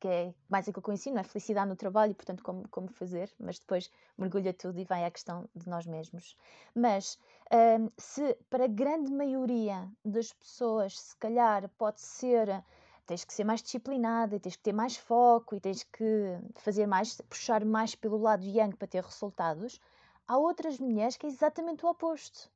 que 0.00 0.08
é 0.08 0.34
mais 0.48 0.68
aquilo 0.68 0.82
que 0.82 0.90
eu 0.90 0.94
ensino, 0.94 1.18
é 1.18 1.22
felicidade 1.22 1.68
no 1.68 1.76
trabalho, 1.76 2.12
e 2.12 2.14
portanto 2.14 2.42
como, 2.42 2.66
como 2.68 2.88
fazer, 2.88 3.30
mas 3.38 3.58
depois 3.58 3.90
mergulha 4.16 4.52
tudo 4.54 4.80
e 4.80 4.84
vai 4.84 5.04
à 5.04 5.10
questão 5.10 5.48
de 5.54 5.68
nós 5.68 5.86
mesmos. 5.86 6.36
Mas 6.74 7.18
um, 7.52 7.90
se 7.98 8.36
para 8.48 8.64
a 8.64 8.68
grande 8.68 9.12
maioria 9.12 9.88
das 10.04 10.32
pessoas, 10.32 10.98
se 10.98 11.16
calhar 11.16 11.68
pode 11.76 12.00
ser 12.00 12.64
tens 13.06 13.24
que 13.24 13.34
ser 13.34 13.42
mais 13.42 13.60
disciplinada 13.60 14.36
e 14.36 14.40
tens 14.40 14.54
que 14.54 14.62
ter 14.62 14.72
mais 14.72 14.96
foco 14.96 15.56
e 15.56 15.60
tens 15.60 15.82
que 15.82 16.38
fazer 16.54 16.86
mais, 16.86 17.20
puxar 17.28 17.64
mais 17.64 17.94
pelo 17.96 18.16
lado 18.16 18.44
yang 18.44 18.76
para 18.76 18.86
ter 18.86 19.02
resultados. 19.02 19.80
Há 20.28 20.38
outras 20.38 20.78
mulheres 20.78 21.16
que 21.16 21.26
é 21.26 21.28
exatamente 21.28 21.84
o 21.84 21.88
oposto, 21.88 22.48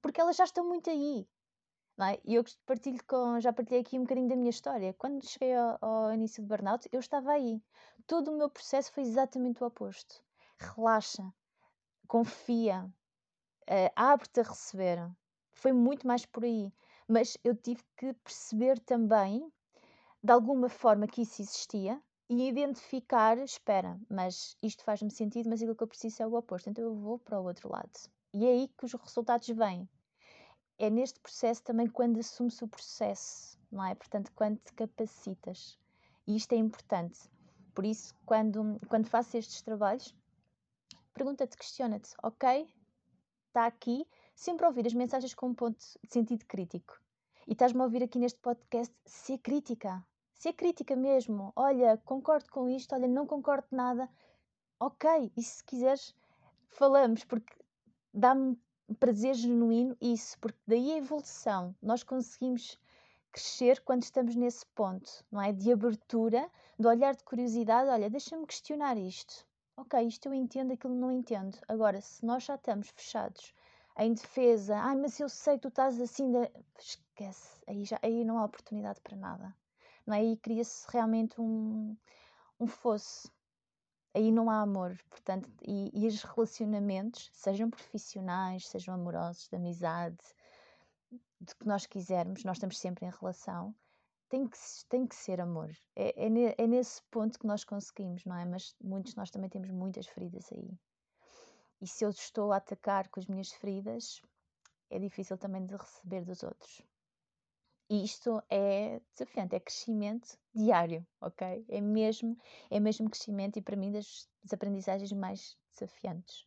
porque 0.00 0.20
elas 0.20 0.36
já 0.36 0.44
estão 0.44 0.64
muito 0.64 0.88
aí. 0.88 1.26
É? 2.02 2.20
E 2.24 2.34
eu 2.34 2.44
partilho 2.64 2.98
com, 3.06 3.40
já 3.40 3.52
partilhei 3.52 3.82
aqui 3.82 3.98
um 3.98 4.02
bocadinho 4.02 4.28
da 4.28 4.36
minha 4.36 4.50
história. 4.50 4.94
Quando 4.94 5.26
cheguei 5.26 5.54
ao, 5.54 5.78
ao 5.80 6.14
início 6.14 6.42
do 6.42 6.48
burnout, 6.48 6.88
eu 6.92 7.00
estava 7.00 7.32
aí. 7.32 7.62
Todo 8.06 8.30
o 8.30 8.36
meu 8.36 8.48
processo 8.48 8.92
foi 8.92 9.02
exatamente 9.02 9.62
o 9.62 9.66
oposto. 9.66 10.22
Relaxa, 10.58 11.32
confia, 12.08 12.84
uh, 12.84 13.92
abre-te 13.94 14.40
a 14.40 14.44
receber. 14.44 15.10
Foi 15.52 15.72
muito 15.72 16.06
mais 16.06 16.24
por 16.24 16.44
aí. 16.44 16.72
Mas 17.06 17.36
eu 17.44 17.54
tive 17.54 17.82
que 17.96 18.12
perceber 18.14 18.78
também 18.80 19.52
de 20.22 20.32
alguma 20.32 20.68
forma 20.68 21.06
que 21.06 21.22
isso 21.22 21.42
existia 21.42 22.00
e 22.28 22.48
identificar, 22.48 23.36
espera, 23.38 23.98
mas 24.08 24.56
isto 24.62 24.84
faz-me 24.84 25.10
sentido, 25.10 25.48
mas 25.48 25.60
aquilo 25.60 25.74
que 25.74 25.82
eu 25.82 25.88
preciso 25.88 26.22
é 26.22 26.26
o 26.26 26.34
oposto, 26.34 26.70
então 26.70 26.84
eu 26.84 26.94
vou 26.94 27.18
para 27.18 27.40
o 27.40 27.44
outro 27.44 27.68
lado. 27.68 27.90
E 28.32 28.46
é 28.46 28.50
aí 28.50 28.68
que 28.68 28.84
os 28.84 28.92
resultados 28.92 29.48
vêm. 29.48 29.88
É 30.80 30.88
neste 30.88 31.20
processo 31.20 31.62
também 31.62 31.86
quando 31.86 32.18
assumes 32.18 32.60
o 32.62 32.66
processo, 32.66 33.58
não 33.70 33.84
é? 33.84 33.94
Portanto, 33.94 34.32
quando 34.34 34.58
te 34.58 34.72
capacitas. 34.72 35.78
E 36.26 36.34
isto 36.34 36.52
é 36.54 36.56
importante. 36.56 37.20
Por 37.74 37.84
isso, 37.84 38.14
quando, 38.24 38.80
quando 38.88 39.06
faço 39.06 39.36
estes 39.36 39.62
trabalhos, 39.62 40.14
pergunta-te, 41.14 41.56
questiona-te, 41.56 42.14
ok? 42.22 42.66
Está 43.48 43.66
aqui, 43.66 44.06
sempre 44.34 44.66
ouvir 44.66 44.86
as 44.86 44.94
mensagens 44.94 45.34
com 45.34 45.48
um 45.48 45.54
ponto 45.54 45.78
de 45.78 46.12
sentido 46.12 46.44
crítico. 46.46 46.98
E 47.46 47.52
estás-me 47.52 47.80
a 47.80 47.84
ouvir 47.84 48.02
aqui 48.02 48.18
neste 48.18 48.40
podcast 48.40 48.94
ser 49.04 49.38
crítica 49.38 50.02
ser 50.40 50.54
crítica 50.54 50.96
mesmo, 50.96 51.52
olha, 51.54 51.98
concordo 51.98 52.50
com 52.50 52.66
isto, 52.66 52.94
olha, 52.94 53.06
não 53.06 53.26
concordo 53.26 53.66
nada, 53.70 54.08
ok, 54.80 55.30
e 55.36 55.42
se 55.42 55.62
quiseres, 55.62 56.16
falamos, 56.70 57.24
porque 57.24 57.54
dá-me 58.14 58.58
prazer 58.94 59.34
genuíno 59.34 59.96
isso, 60.00 60.38
porque 60.38 60.58
daí 60.66 60.92
a 60.92 60.98
evolução, 60.98 61.74
nós 61.82 62.02
conseguimos 62.02 62.78
crescer 63.32 63.80
quando 63.80 64.02
estamos 64.02 64.34
nesse 64.34 64.66
ponto, 64.66 65.24
não 65.30 65.40
é? 65.40 65.52
De 65.52 65.72
abertura, 65.72 66.50
de 66.78 66.86
olhar 66.86 67.14
de 67.14 67.24
curiosidade, 67.24 67.88
olha, 67.90 68.10
deixa-me 68.10 68.46
questionar 68.46 68.96
isto. 68.96 69.46
Ok, 69.76 70.00
isto 70.02 70.26
eu 70.26 70.34
entendo, 70.34 70.72
aquilo 70.72 70.94
não 70.94 71.10
entendo. 71.10 71.56
Agora, 71.68 72.00
se 72.00 72.24
nós 72.24 72.44
já 72.44 72.56
estamos 72.56 72.88
fechados 72.88 73.54
em 73.98 74.12
defesa, 74.12 74.76
ai, 74.76 74.96
mas 74.96 75.18
eu 75.20 75.28
sei 75.28 75.54
que 75.54 75.62
tu 75.62 75.68
estás 75.68 76.00
assim, 76.00 76.30
de... 76.32 76.50
esquece, 76.78 77.62
aí, 77.66 77.84
já, 77.84 77.98
aí 78.02 78.24
não 78.24 78.38
há 78.38 78.44
oportunidade 78.44 79.00
para 79.00 79.16
nada 79.16 79.54
não 80.10 80.16
é? 80.16 80.24
E 80.24 80.36
cria-se 80.36 80.86
realmente 80.90 81.40
um, 81.40 81.96
um 82.58 82.66
fosse. 82.66 83.30
Aí 84.12 84.32
não 84.32 84.50
há 84.50 84.60
amor, 84.60 84.98
portanto, 85.08 85.48
e, 85.62 85.90
e 85.94 86.06
os 86.08 86.22
relacionamentos, 86.22 87.30
sejam 87.32 87.70
profissionais, 87.70 88.66
sejam 88.66 88.94
amorosos, 88.94 89.48
de 89.48 89.56
amizade, 89.56 90.18
de 91.40 91.54
que 91.54 91.66
nós 91.66 91.86
quisermos, 91.86 92.44
nós 92.44 92.56
estamos 92.56 92.78
sempre 92.78 93.06
em 93.06 93.10
relação, 93.10 93.74
tem 94.28 94.46
que, 94.46 94.58
tem 94.88 95.06
que 95.06 95.14
ser 95.14 95.40
amor. 95.40 95.70
É, 95.94 96.26
é, 96.26 96.54
é, 96.58 96.66
nesse 96.66 97.02
ponto 97.10 97.38
que 97.38 97.46
nós 97.46 97.64
conseguimos, 97.64 98.24
não 98.24 98.36
é? 98.36 98.44
Mas 98.44 98.74
muitos 98.80 99.14
nós 99.14 99.30
também 99.30 99.48
temos 99.48 99.70
muitas 99.70 100.06
feridas 100.06 100.52
aí. 100.52 100.70
E 101.80 101.86
se 101.86 102.04
eu 102.04 102.10
estou 102.10 102.52
a 102.52 102.56
atacar 102.56 103.08
com 103.08 103.20
as 103.20 103.26
minhas 103.26 103.50
feridas, 103.52 104.20
é 104.90 104.98
difícil 104.98 105.38
também 105.38 105.64
de 105.64 105.74
receber 105.74 106.24
dos 106.24 106.42
outros. 106.42 106.82
E 107.90 108.04
isto 108.04 108.40
é 108.48 109.00
desafiante, 109.10 109.56
é 109.56 109.58
crescimento 109.58 110.38
diário, 110.54 111.04
ok? 111.20 111.64
É 111.68 111.80
mesmo, 111.80 112.38
é 112.70 112.78
mesmo 112.78 113.10
crescimento 113.10 113.58
e 113.58 113.62
para 113.62 113.74
mim 113.74 113.90
das, 113.90 114.28
das 114.44 114.52
aprendizagens 114.52 115.10
mais 115.10 115.58
desafiantes. 115.72 116.46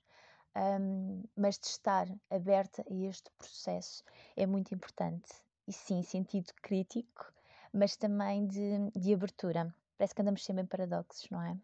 Um, 0.55 1.21
mas 1.35 1.59
de 1.59 1.67
estar 1.67 2.07
aberta 2.29 2.81
a 2.89 2.93
este 2.93 3.29
processo 3.37 4.05
é 4.37 4.45
muito 4.45 4.73
importante. 4.73 5.33
E 5.67 5.73
sim, 5.73 6.01
sentido 6.01 6.53
crítico, 6.61 7.33
mas 7.73 7.97
também 7.97 8.47
de, 8.47 8.89
de 8.95 9.13
abertura. 9.13 9.75
Parece 9.97 10.15
que 10.15 10.21
andamos 10.21 10.45
sempre 10.45 10.63
em 10.63 10.67
paradoxos, 10.67 11.29
não 11.29 11.41
é? 11.41 11.57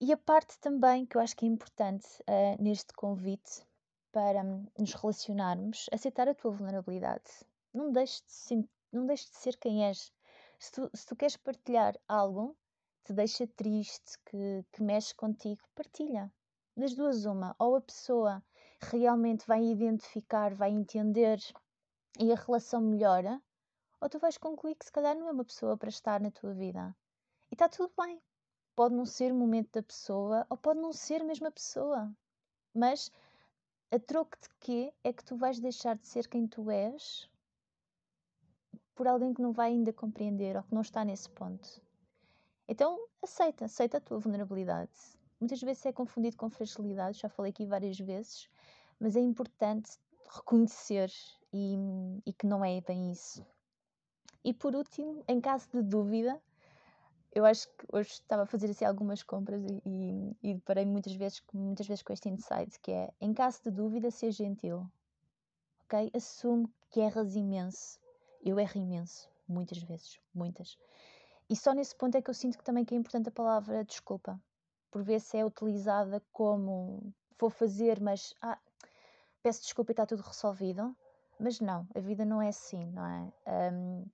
E 0.00 0.12
a 0.12 0.16
parte 0.16 0.56
também 0.60 1.06
que 1.06 1.16
eu 1.16 1.20
acho 1.20 1.34
que 1.34 1.44
é 1.44 1.48
importante 1.48 2.06
uh, 2.20 2.62
neste 2.62 2.92
convite 2.92 3.66
para 4.12 4.44
nos 4.78 4.94
relacionarmos, 4.94 5.86
aceitar 5.90 6.28
a 6.28 6.34
tua 6.36 6.52
vulnerabilidade 6.52 7.48
não 7.72 7.92
deixes 7.92 8.22
de, 8.22 8.32
ser, 8.32 8.68
não 8.92 9.06
deixes 9.06 9.30
de 9.30 9.36
ser 9.36 9.56
quem 9.56 9.86
és. 9.86 10.12
Se 10.58 10.72
tu, 10.72 10.90
se 10.94 11.06
tu 11.06 11.16
queres 11.16 11.36
partilhar 11.36 11.98
algo 12.08 12.56
que 13.04 13.12
te 13.12 13.12
deixa 13.12 13.46
triste, 13.46 14.18
que, 14.26 14.64
que 14.72 14.82
mexe 14.82 15.14
contigo, 15.14 15.62
partilha. 15.74 16.32
Das 16.76 16.94
duas, 16.94 17.24
uma. 17.24 17.54
Ou 17.58 17.76
a 17.76 17.80
pessoa 17.80 18.42
realmente 18.80 19.46
vai 19.46 19.64
identificar, 19.64 20.54
vai 20.54 20.70
entender 20.70 21.38
e 22.18 22.32
a 22.32 22.36
relação 22.36 22.80
melhora, 22.80 23.40
ou 24.00 24.08
tu 24.08 24.18
vais 24.18 24.38
concluir 24.38 24.74
que 24.74 24.84
se 24.84 24.92
calhar 24.92 25.16
não 25.16 25.28
é 25.28 25.32
uma 25.32 25.44
pessoa 25.44 25.76
para 25.76 25.88
estar 25.88 26.20
na 26.20 26.30
tua 26.30 26.52
vida. 26.52 26.94
E 27.50 27.54
está 27.54 27.68
tudo 27.68 27.92
bem. 28.00 28.20
Pode 28.74 28.94
não 28.94 29.04
ser 29.04 29.32
o 29.32 29.34
momento 29.34 29.72
da 29.72 29.82
pessoa, 29.82 30.46
ou 30.48 30.56
pode 30.56 30.80
não 30.80 30.92
ser 30.92 31.22
a 31.22 31.24
mesma 31.24 31.50
pessoa. 31.50 32.12
Mas 32.74 33.10
a 33.90 33.98
troco 33.98 34.36
de 34.40 34.48
quê 34.60 34.94
é 35.02 35.12
que 35.12 35.24
tu 35.24 35.36
vais 35.36 35.58
deixar 35.58 35.96
de 35.96 36.06
ser 36.06 36.28
quem 36.28 36.46
tu 36.46 36.70
és 36.70 37.28
por 38.98 39.06
alguém 39.06 39.32
que 39.32 39.40
não 39.40 39.52
vai 39.52 39.70
ainda 39.70 39.92
compreender 39.92 40.56
ou 40.56 40.62
que 40.64 40.74
não 40.74 40.82
está 40.82 41.04
nesse 41.04 41.30
ponto. 41.30 41.80
Então, 42.66 42.98
aceita, 43.22 43.66
aceita 43.66 43.98
a 43.98 44.00
tua 44.00 44.18
vulnerabilidade. 44.18 44.90
Muitas 45.38 45.60
vezes 45.60 45.86
é 45.86 45.92
confundido 45.92 46.36
com 46.36 46.50
fragilidade, 46.50 47.20
já 47.20 47.28
falei 47.28 47.50
aqui 47.50 47.64
várias 47.64 47.96
vezes, 47.96 48.50
mas 48.98 49.14
é 49.14 49.20
importante 49.20 49.92
reconhecer 50.28 51.12
e, 51.52 51.76
e 52.26 52.32
que 52.32 52.44
não 52.44 52.64
é 52.64 52.80
bem 52.80 53.12
isso. 53.12 53.46
E 54.44 54.52
por 54.52 54.74
último, 54.74 55.22
em 55.28 55.40
caso 55.40 55.68
de 55.72 55.80
dúvida, 55.80 56.42
eu 57.32 57.44
acho 57.44 57.68
que 57.68 57.86
hoje 57.92 58.10
estava 58.10 58.42
a 58.42 58.46
fazer 58.46 58.68
assim 58.68 58.84
algumas 58.84 59.22
compras 59.22 59.62
e, 59.64 59.80
e, 59.86 60.36
e 60.42 60.54
deparei 60.54 60.84
muitas 60.84 61.14
vezes, 61.14 61.40
muitas 61.54 61.86
vezes 61.86 62.02
com 62.02 62.12
este 62.12 62.28
insight, 62.30 62.80
que 62.80 62.90
é, 62.90 63.12
em 63.20 63.32
caso 63.32 63.60
de 63.62 63.70
dúvida, 63.70 64.10
seja 64.10 64.44
gentil, 64.44 64.90
ok? 65.84 66.10
Assume 66.12 66.68
que 66.90 66.98
erras 66.98 67.36
imenso. 67.36 68.00
Eu 68.48 68.58
erro 68.58 68.80
imenso, 68.80 69.28
muitas 69.46 69.76
vezes, 69.76 70.18
muitas. 70.34 70.78
E 71.50 71.54
só 71.54 71.74
nesse 71.74 71.94
ponto 71.94 72.16
é 72.16 72.22
que 72.22 72.30
eu 72.30 72.34
sinto 72.34 72.56
que 72.56 72.64
também 72.64 72.82
que 72.82 72.94
é 72.94 72.96
importante 72.96 73.28
a 73.28 73.32
palavra 73.32 73.84
desculpa. 73.84 74.40
Por 74.90 75.02
vezes 75.02 75.34
é 75.34 75.44
utilizada 75.44 76.22
como 76.32 77.12
vou 77.38 77.50
fazer, 77.50 78.00
mas 78.00 78.32
ah, 78.40 78.58
peço 79.42 79.60
desculpa 79.60 79.90
e 79.90 79.92
está 79.92 80.06
tudo 80.06 80.22
resolvido. 80.22 80.96
Mas 81.38 81.60
não, 81.60 81.86
a 81.94 82.00
vida 82.00 82.24
não 82.24 82.40
é 82.40 82.48
assim, 82.48 82.86
não 82.86 83.04
é? 83.06 83.70
Um, 83.70 84.06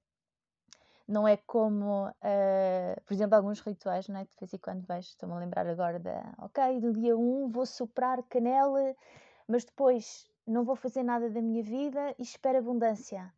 não 1.07 1.29
é 1.29 1.37
como, 1.37 2.09
uh, 2.09 3.01
por 3.07 3.15
exemplo, 3.15 3.37
alguns 3.37 3.61
rituais, 3.61 4.09
não 4.09 4.19
é? 4.19 4.25
De 4.25 4.31
vez 4.41 4.53
em 4.53 4.59
quando 4.59 4.85
vejo, 4.85 5.11
estou-me 5.11 5.37
a 5.37 5.39
lembrar 5.39 5.65
agora 5.69 6.01
da, 6.01 6.35
ok, 6.39 6.81
do 6.81 6.93
dia 6.93 7.17
1 7.17 7.51
vou 7.51 7.67
soprar 7.67 8.21
canela, 8.25 8.97
mas 9.47 9.65
depois 9.65 10.29
não 10.45 10.65
vou 10.65 10.75
fazer 10.75 11.05
nada 11.05 11.31
da 11.31 11.41
minha 11.41 11.63
vida 11.63 12.17
e 12.19 12.23
espero 12.23 12.59
abundância. 12.59 13.33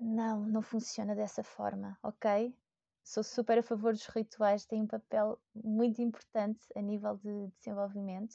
Não, 0.00 0.40
não 0.40 0.62
funciona 0.62 1.14
dessa 1.14 1.42
forma, 1.42 1.98
ok? 2.02 2.54
Sou 3.02 3.22
super 3.22 3.58
a 3.58 3.62
favor 3.62 3.92
dos 3.92 4.06
rituais, 4.06 4.64
têm 4.64 4.82
um 4.82 4.86
papel 4.86 5.38
muito 5.54 6.00
importante 6.00 6.66
a 6.74 6.80
nível 6.80 7.16
de 7.16 7.48
desenvolvimento, 7.58 8.34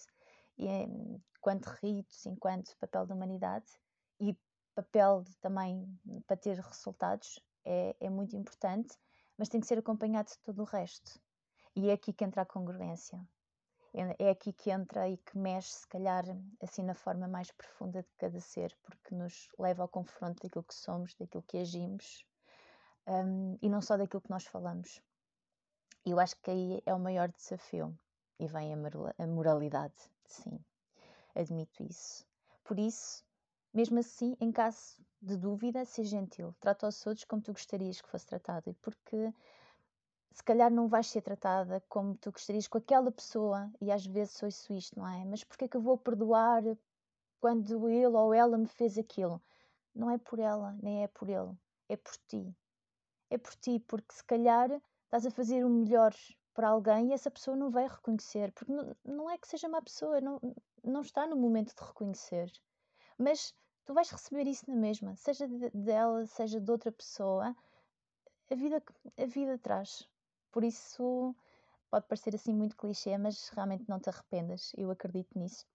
e 0.57 0.67
enquanto 0.67 1.67
ritos, 1.81 2.25
enquanto 2.25 2.77
papel 2.77 3.05
da 3.05 3.15
humanidade 3.15 3.71
e 4.19 4.37
papel 4.75 5.23
de, 5.23 5.35
também 5.37 5.99
para 6.27 6.37
ter 6.37 6.59
resultados 6.59 7.39
é, 7.65 7.95
é 7.99 8.09
muito 8.09 8.35
importante, 8.35 8.97
mas 9.37 9.49
tem 9.49 9.59
que 9.59 9.67
ser 9.67 9.79
acompanhado 9.79 10.29
de 10.29 10.39
todo 10.39 10.61
o 10.61 10.65
resto. 10.65 11.19
E 11.75 11.89
é 11.89 11.93
aqui 11.93 12.11
que 12.11 12.23
entra 12.23 12.41
a 12.41 12.45
congruência. 12.45 13.19
É, 13.93 14.29
aqui 14.29 14.53
que 14.53 14.69
entra 14.69 15.09
e 15.09 15.17
que 15.17 15.37
mexe, 15.37 15.71
se 15.71 15.87
calhar, 15.87 16.23
assim 16.61 16.83
na 16.83 16.93
forma 16.93 17.27
mais 17.27 17.51
profunda 17.51 18.03
de 18.03 18.09
cada 18.17 18.39
ser, 18.39 18.75
porque 18.83 19.15
nos 19.15 19.49
leva 19.57 19.81
ao 19.81 19.87
confronto 19.87 20.43
daquilo 20.43 20.63
que 20.63 20.75
somos, 20.75 21.15
daquilo 21.15 21.43
que 21.43 21.57
agimos 21.57 22.23
um, 23.07 23.57
e 23.61 23.67
não 23.69 23.81
só 23.81 23.97
daquilo 23.97 24.21
que 24.21 24.29
nós 24.29 24.45
falamos. 24.45 25.01
E 26.05 26.11
eu 26.11 26.19
acho 26.19 26.35
que 26.37 26.51
aí 26.51 26.81
é 26.85 26.93
o 26.93 26.99
maior 26.99 27.29
desafio. 27.31 27.97
E 28.39 28.47
vem 28.47 28.73
a 28.73 29.27
moralidade, 29.27 30.09
sim, 30.23 30.63
admito 31.35 31.83
isso. 31.83 32.25
Por 32.63 32.79
isso, 32.79 33.21
mesmo 33.73 33.99
assim, 33.99 34.37
em 34.39 34.49
caso 34.49 34.95
de 35.21 35.35
dúvida, 35.35 35.83
seja 35.83 36.11
gentil. 36.11 36.55
Trata 36.59 36.87
os 36.87 37.05
outros 37.05 37.25
como 37.25 37.41
tu 37.41 37.51
gostarias 37.51 37.99
que 37.99 38.07
fosse 38.07 38.27
tratado. 38.27 38.73
Porque 38.81 39.33
se 40.31 40.43
calhar 40.43 40.71
não 40.71 40.87
vais 40.87 41.07
ser 41.07 41.21
tratada 41.21 41.83
como 41.89 42.15
tu 42.15 42.31
gostarias 42.31 42.67
com 42.67 42.77
aquela 42.77 43.11
pessoa, 43.11 43.71
e 43.81 43.91
às 43.91 44.05
vezes 44.05 44.33
sou 44.33 44.47
isso 44.47 44.73
isto, 44.73 44.99
não 44.99 45.07
é? 45.07 45.25
Mas 45.25 45.43
porque 45.43 45.65
é 45.65 45.67
que 45.67 45.77
eu 45.77 45.81
vou 45.81 45.97
perdoar 45.97 46.63
quando 47.39 47.89
ele 47.89 48.07
ou 48.07 48.33
ela 48.33 48.57
me 48.57 48.67
fez 48.67 48.97
aquilo? 48.97 49.41
Não 49.93 50.09
é 50.09 50.17
por 50.17 50.39
ela, 50.39 50.77
nem 50.81 51.03
é 51.03 51.07
por 51.07 51.29
ele, 51.29 51.51
é 51.87 51.97
por 51.97 52.13
ti. 52.27 52.55
É 53.29 53.37
por 53.37 53.55
ti, 53.55 53.79
porque 53.79 54.13
se 54.13 54.23
calhar 54.23 54.69
estás 55.05 55.25
a 55.25 55.31
fazer 55.31 55.65
o 55.65 55.69
melhor 55.69 56.13
para 56.53 56.69
alguém 56.69 57.09
e 57.09 57.13
essa 57.13 57.31
pessoa 57.31 57.55
não 57.55 57.69
vai 57.69 57.87
reconhecer, 57.87 58.51
porque 58.51 58.71
não, 58.71 58.95
não 59.03 59.29
é 59.29 59.37
que 59.37 59.47
seja 59.47 59.69
má 59.69 59.81
pessoa, 59.81 60.19
não, 60.21 60.39
não 60.83 61.01
está 61.01 61.25
no 61.25 61.35
momento 61.35 61.75
de 61.75 61.83
reconhecer. 61.83 62.51
Mas 63.17 63.53
tu 63.85 63.93
vais 63.93 64.09
receber 64.09 64.47
isso 64.47 64.69
na 64.69 64.75
mesma, 64.75 65.15
seja 65.15 65.47
dela, 65.73 66.25
seja 66.27 66.59
de 66.59 66.71
outra 66.71 66.91
pessoa, 66.91 67.55
a 68.51 68.55
vida, 68.55 68.83
a 69.17 69.25
vida 69.25 69.57
traz. 69.57 70.07
Por 70.51 70.63
isso, 70.63 71.35
pode 71.89 72.07
parecer 72.07 72.35
assim 72.35 72.53
muito 72.53 72.75
clichê, 72.75 73.17
mas 73.17 73.49
realmente 73.49 73.85
não 73.87 73.99
te 73.99 74.09
arrependas, 74.09 74.71
eu 74.77 74.91
acredito 74.91 75.37
nisso. 75.37 75.65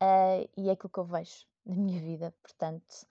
Uh, 0.00 0.48
e 0.56 0.68
é 0.68 0.72
aquilo 0.72 0.90
que 0.90 0.98
eu 0.98 1.04
vejo 1.04 1.46
na 1.64 1.74
minha 1.74 2.00
vida, 2.00 2.34
portanto, 2.42 3.06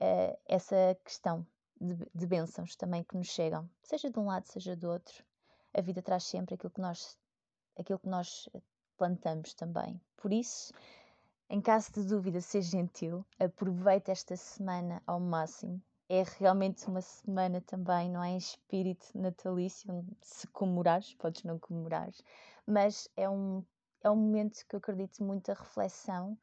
uh, 0.00 0.38
essa 0.46 0.96
questão 1.04 1.46
de, 1.80 1.96
de 2.14 2.26
bênçãos 2.26 2.76
também 2.76 3.02
que 3.02 3.16
nos 3.16 3.28
chegam, 3.28 3.68
seja 3.82 4.10
de 4.10 4.18
um 4.18 4.26
lado, 4.26 4.46
seja 4.46 4.76
do 4.76 4.88
outro, 4.90 5.24
a 5.72 5.80
vida 5.80 6.00
traz 6.00 6.24
sempre 6.24 6.54
aquilo 6.54 6.70
que 6.70 6.80
nós, 6.80 7.18
aquilo 7.76 7.98
que 7.98 8.08
nós 8.08 8.48
plantamos 8.96 9.54
também. 9.54 10.00
Por 10.16 10.32
isso, 10.32 10.72
em 11.48 11.60
caso 11.60 11.92
de 11.92 12.04
dúvida, 12.04 12.40
seja 12.40 12.70
gentil, 12.70 13.24
aproveite 13.38 14.10
esta 14.10 14.36
semana 14.36 15.02
ao 15.06 15.20
máximo. 15.20 15.82
É 16.08 16.22
realmente 16.38 16.86
uma 16.86 17.00
semana 17.00 17.60
também, 17.62 18.10
não 18.10 18.22
é? 18.22 18.30
Em 18.30 18.36
espírito 18.36 19.06
natalício, 19.14 20.04
se 20.20 20.46
comemorares, 20.48 21.14
podes 21.14 21.42
não 21.44 21.58
comemorar, 21.58 22.10
mas 22.66 23.08
é 23.16 23.28
um, 23.28 23.64
é 24.02 24.10
um 24.10 24.16
momento 24.16 24.66
que 24.68 24.76
eu 24.76 24.78
acredito 24.78 25.24
muito 25.24 25.50
a 25.50 25.54
reflexão, 25.54 26.38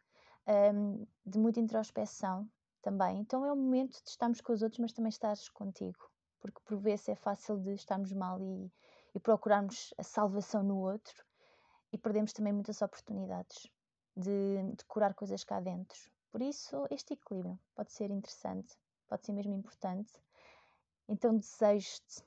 um, 0.74 1.06
de 1.26 1.38
muita 1.38 1.60
introspeção 1.60 2.50
também. 2.82 3.20
Então 3.20 3.46
é 3.46 3.54
um 3.54 3.56
momento 3.56 4.04
de 4.04 4.10
estarmos 4.10 4.42
com 4.42 4.52
os 4.52 4.62
outros, 4.64 4.80
mas 4.80 4.94
também 4.94 5.10
estares 5.10 5.48
contigo, 5.50 6.10
porque 6.40 6.60
por 6.66 6.78
vezes 6.78 7.10
é 7.10 7.16
fácil 7.16 7.60
de 7.60 7.74
estarmos 7.74 8.12
mal 8.14 8.42
e, 8.42 8.72
e 9.14 9.20
procurarmos 9.20 9.94
a 9.98 10.04
salvação 10.04 10.64
no 10.64 10.80
outro 10.80 11.24
e 11.94 11.98
perdemos 11.98 12.34
também 12.34 12.54
muitas 12.54 12.82
oportunidades 12.82 13.68
de, 14.16 14.64
de 14.76 14.86
curar 14.86 15.14
coisas 15.14 15.44
cá 15.44 15.60
dentro. 15.60 16.00
Por 16.32 16.42
isso, 16.42 16.88
este 16.90 17.14
equilíbrio 17.14 17.60
pode 17.76 17.92
ser 17.92 18.10
interessante, 18.10 18.76
pode 19.12 19.26
ser 19.26 19.34
mesmo 19.34 19.54
importante. 19.54 20.14
Então, 21.06 21.38
desejo-te 21.38 22.24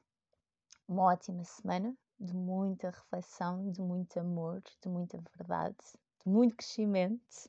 uma 0.87 1.05
ótima 1.05 1.42
semana 1.42 1.97
de 2.20 2.35
muita 2.35 2.90
reflexão, 2.90 3.70
de 3.70 3.81
muito 3.81 4.20
amor, 4.20 4.62
de 4.83 4.88
muita 4.90 5.18
verdade, 5.35 5.79
de 6.23 6.31
muito 6.31 6.57
crescimento 6.57 7.49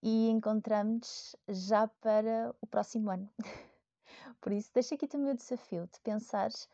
e 0.00 0.30
encontramos 0.30 1.34
já 1.48 1.88
para 1.88 2.54
o 2.60 2.66
próximo 2.68 3.10
ano. 3.10 3.28
Por 4.40 4.52
isso, 4.52 4.70
deixa 4.72 4.94
aqui 4.94 5.08
também 5.08 5.32
o 5.32 5.36
desafio 5.36 5.88
de 5.92 5.98
pensares 5.98 6.68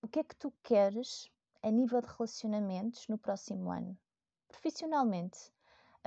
o 0.00 0.08
que 0.08 0.20
é 0.20 0.24
que 0.24 0.34
tu 0.34 0.50
queres 0.62 1.30
a 1.62 1.70
nível 1.70 2.00
de 2.00 2.06
relacionamentos 2.06 3.06
no 3.06 3.18
próximo 3.18 3.70
ano. 3.70 3.94
Profissionalmente, 4.48 5.52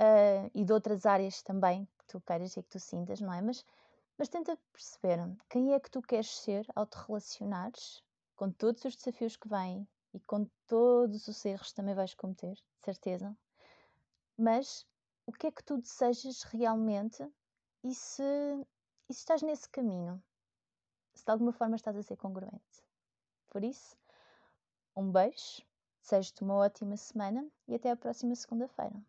uh, 0.00 0.50
e 0.52 0.64
de 0.64 0.72
outras 0.72 1.06
áreas 1.06 1.42
também 1.42 1.86
que 1.96 2.06
tu 2.08 2.20
queiras 2.20 2.56
e 2.56 2.62
que 2.62 2.70
tu 2.70 2.80
sintas, 2.80 3.20
não 3.20 3.32
é? 3.32 3.40
Mas, 3.40 3.64
mas 4.18 4.28
tenta 4.28 4.58
perceber 4.72 5.18
quem 5.48 5.74
é 5.74 5.80
que 5.80 5.90
tu 5.90 6.02
queres 6.02 6.30
ser 6.30 6.66
ao 6.74 6.86
te 6.86 6.96
relacionares 7.06 8.02
com 8.36 8.50
todos 8.50 8.84
os 8.84 8.96
desafios 8.96 9.36
que 9.36 9.48
vêm 9.48 9.86
e 10.14 10.20
com 10.20 10.46
todos 10.66 11.26
os 11.28 11.44
erros 11.44 11.68
que 11.68 11.74
também 11.74 11.94
vais 11.94 12.14
cometer, 12.14 12.56
certeza. 12.78 13.36
Mas 14.36 14.86
o 15.26 15.32
que 15.32 15.46
é 15.46 15.52
que 15.52 15.64
tu 15.64 15.78
desejas 15.78 16.42
realmente 16.42 17.26
e 17.84 17.94
se, 17.94 18.22
e 19.08 19.14
se 19.14 19.20
estás 19.20 19.42
nesse 19.42 19.68
caminho? 19.68 20.22
Se 21.14 21.24
de 21.24 21.30
alguma 21.30 21.52
forma 21.52 21.76
estás 21.76 21.96
a 21.96 22.02
ser 22.02 22.16
congruente. 22.16 22.82
Por 23.48 23.62
isso, 23.62 23.96
um 24.96 25.10
beijo, 25.10 25.62
desejo-te 26.02 26.42
uma 26.42 26.56
ótima 26.56 26.96
semana 26.96 27.48
e 27.68 27.74
até 27.74 27.90
a 27.90 27.96
próxima 27.96 28.34
segunda-feira. 28.34 29.00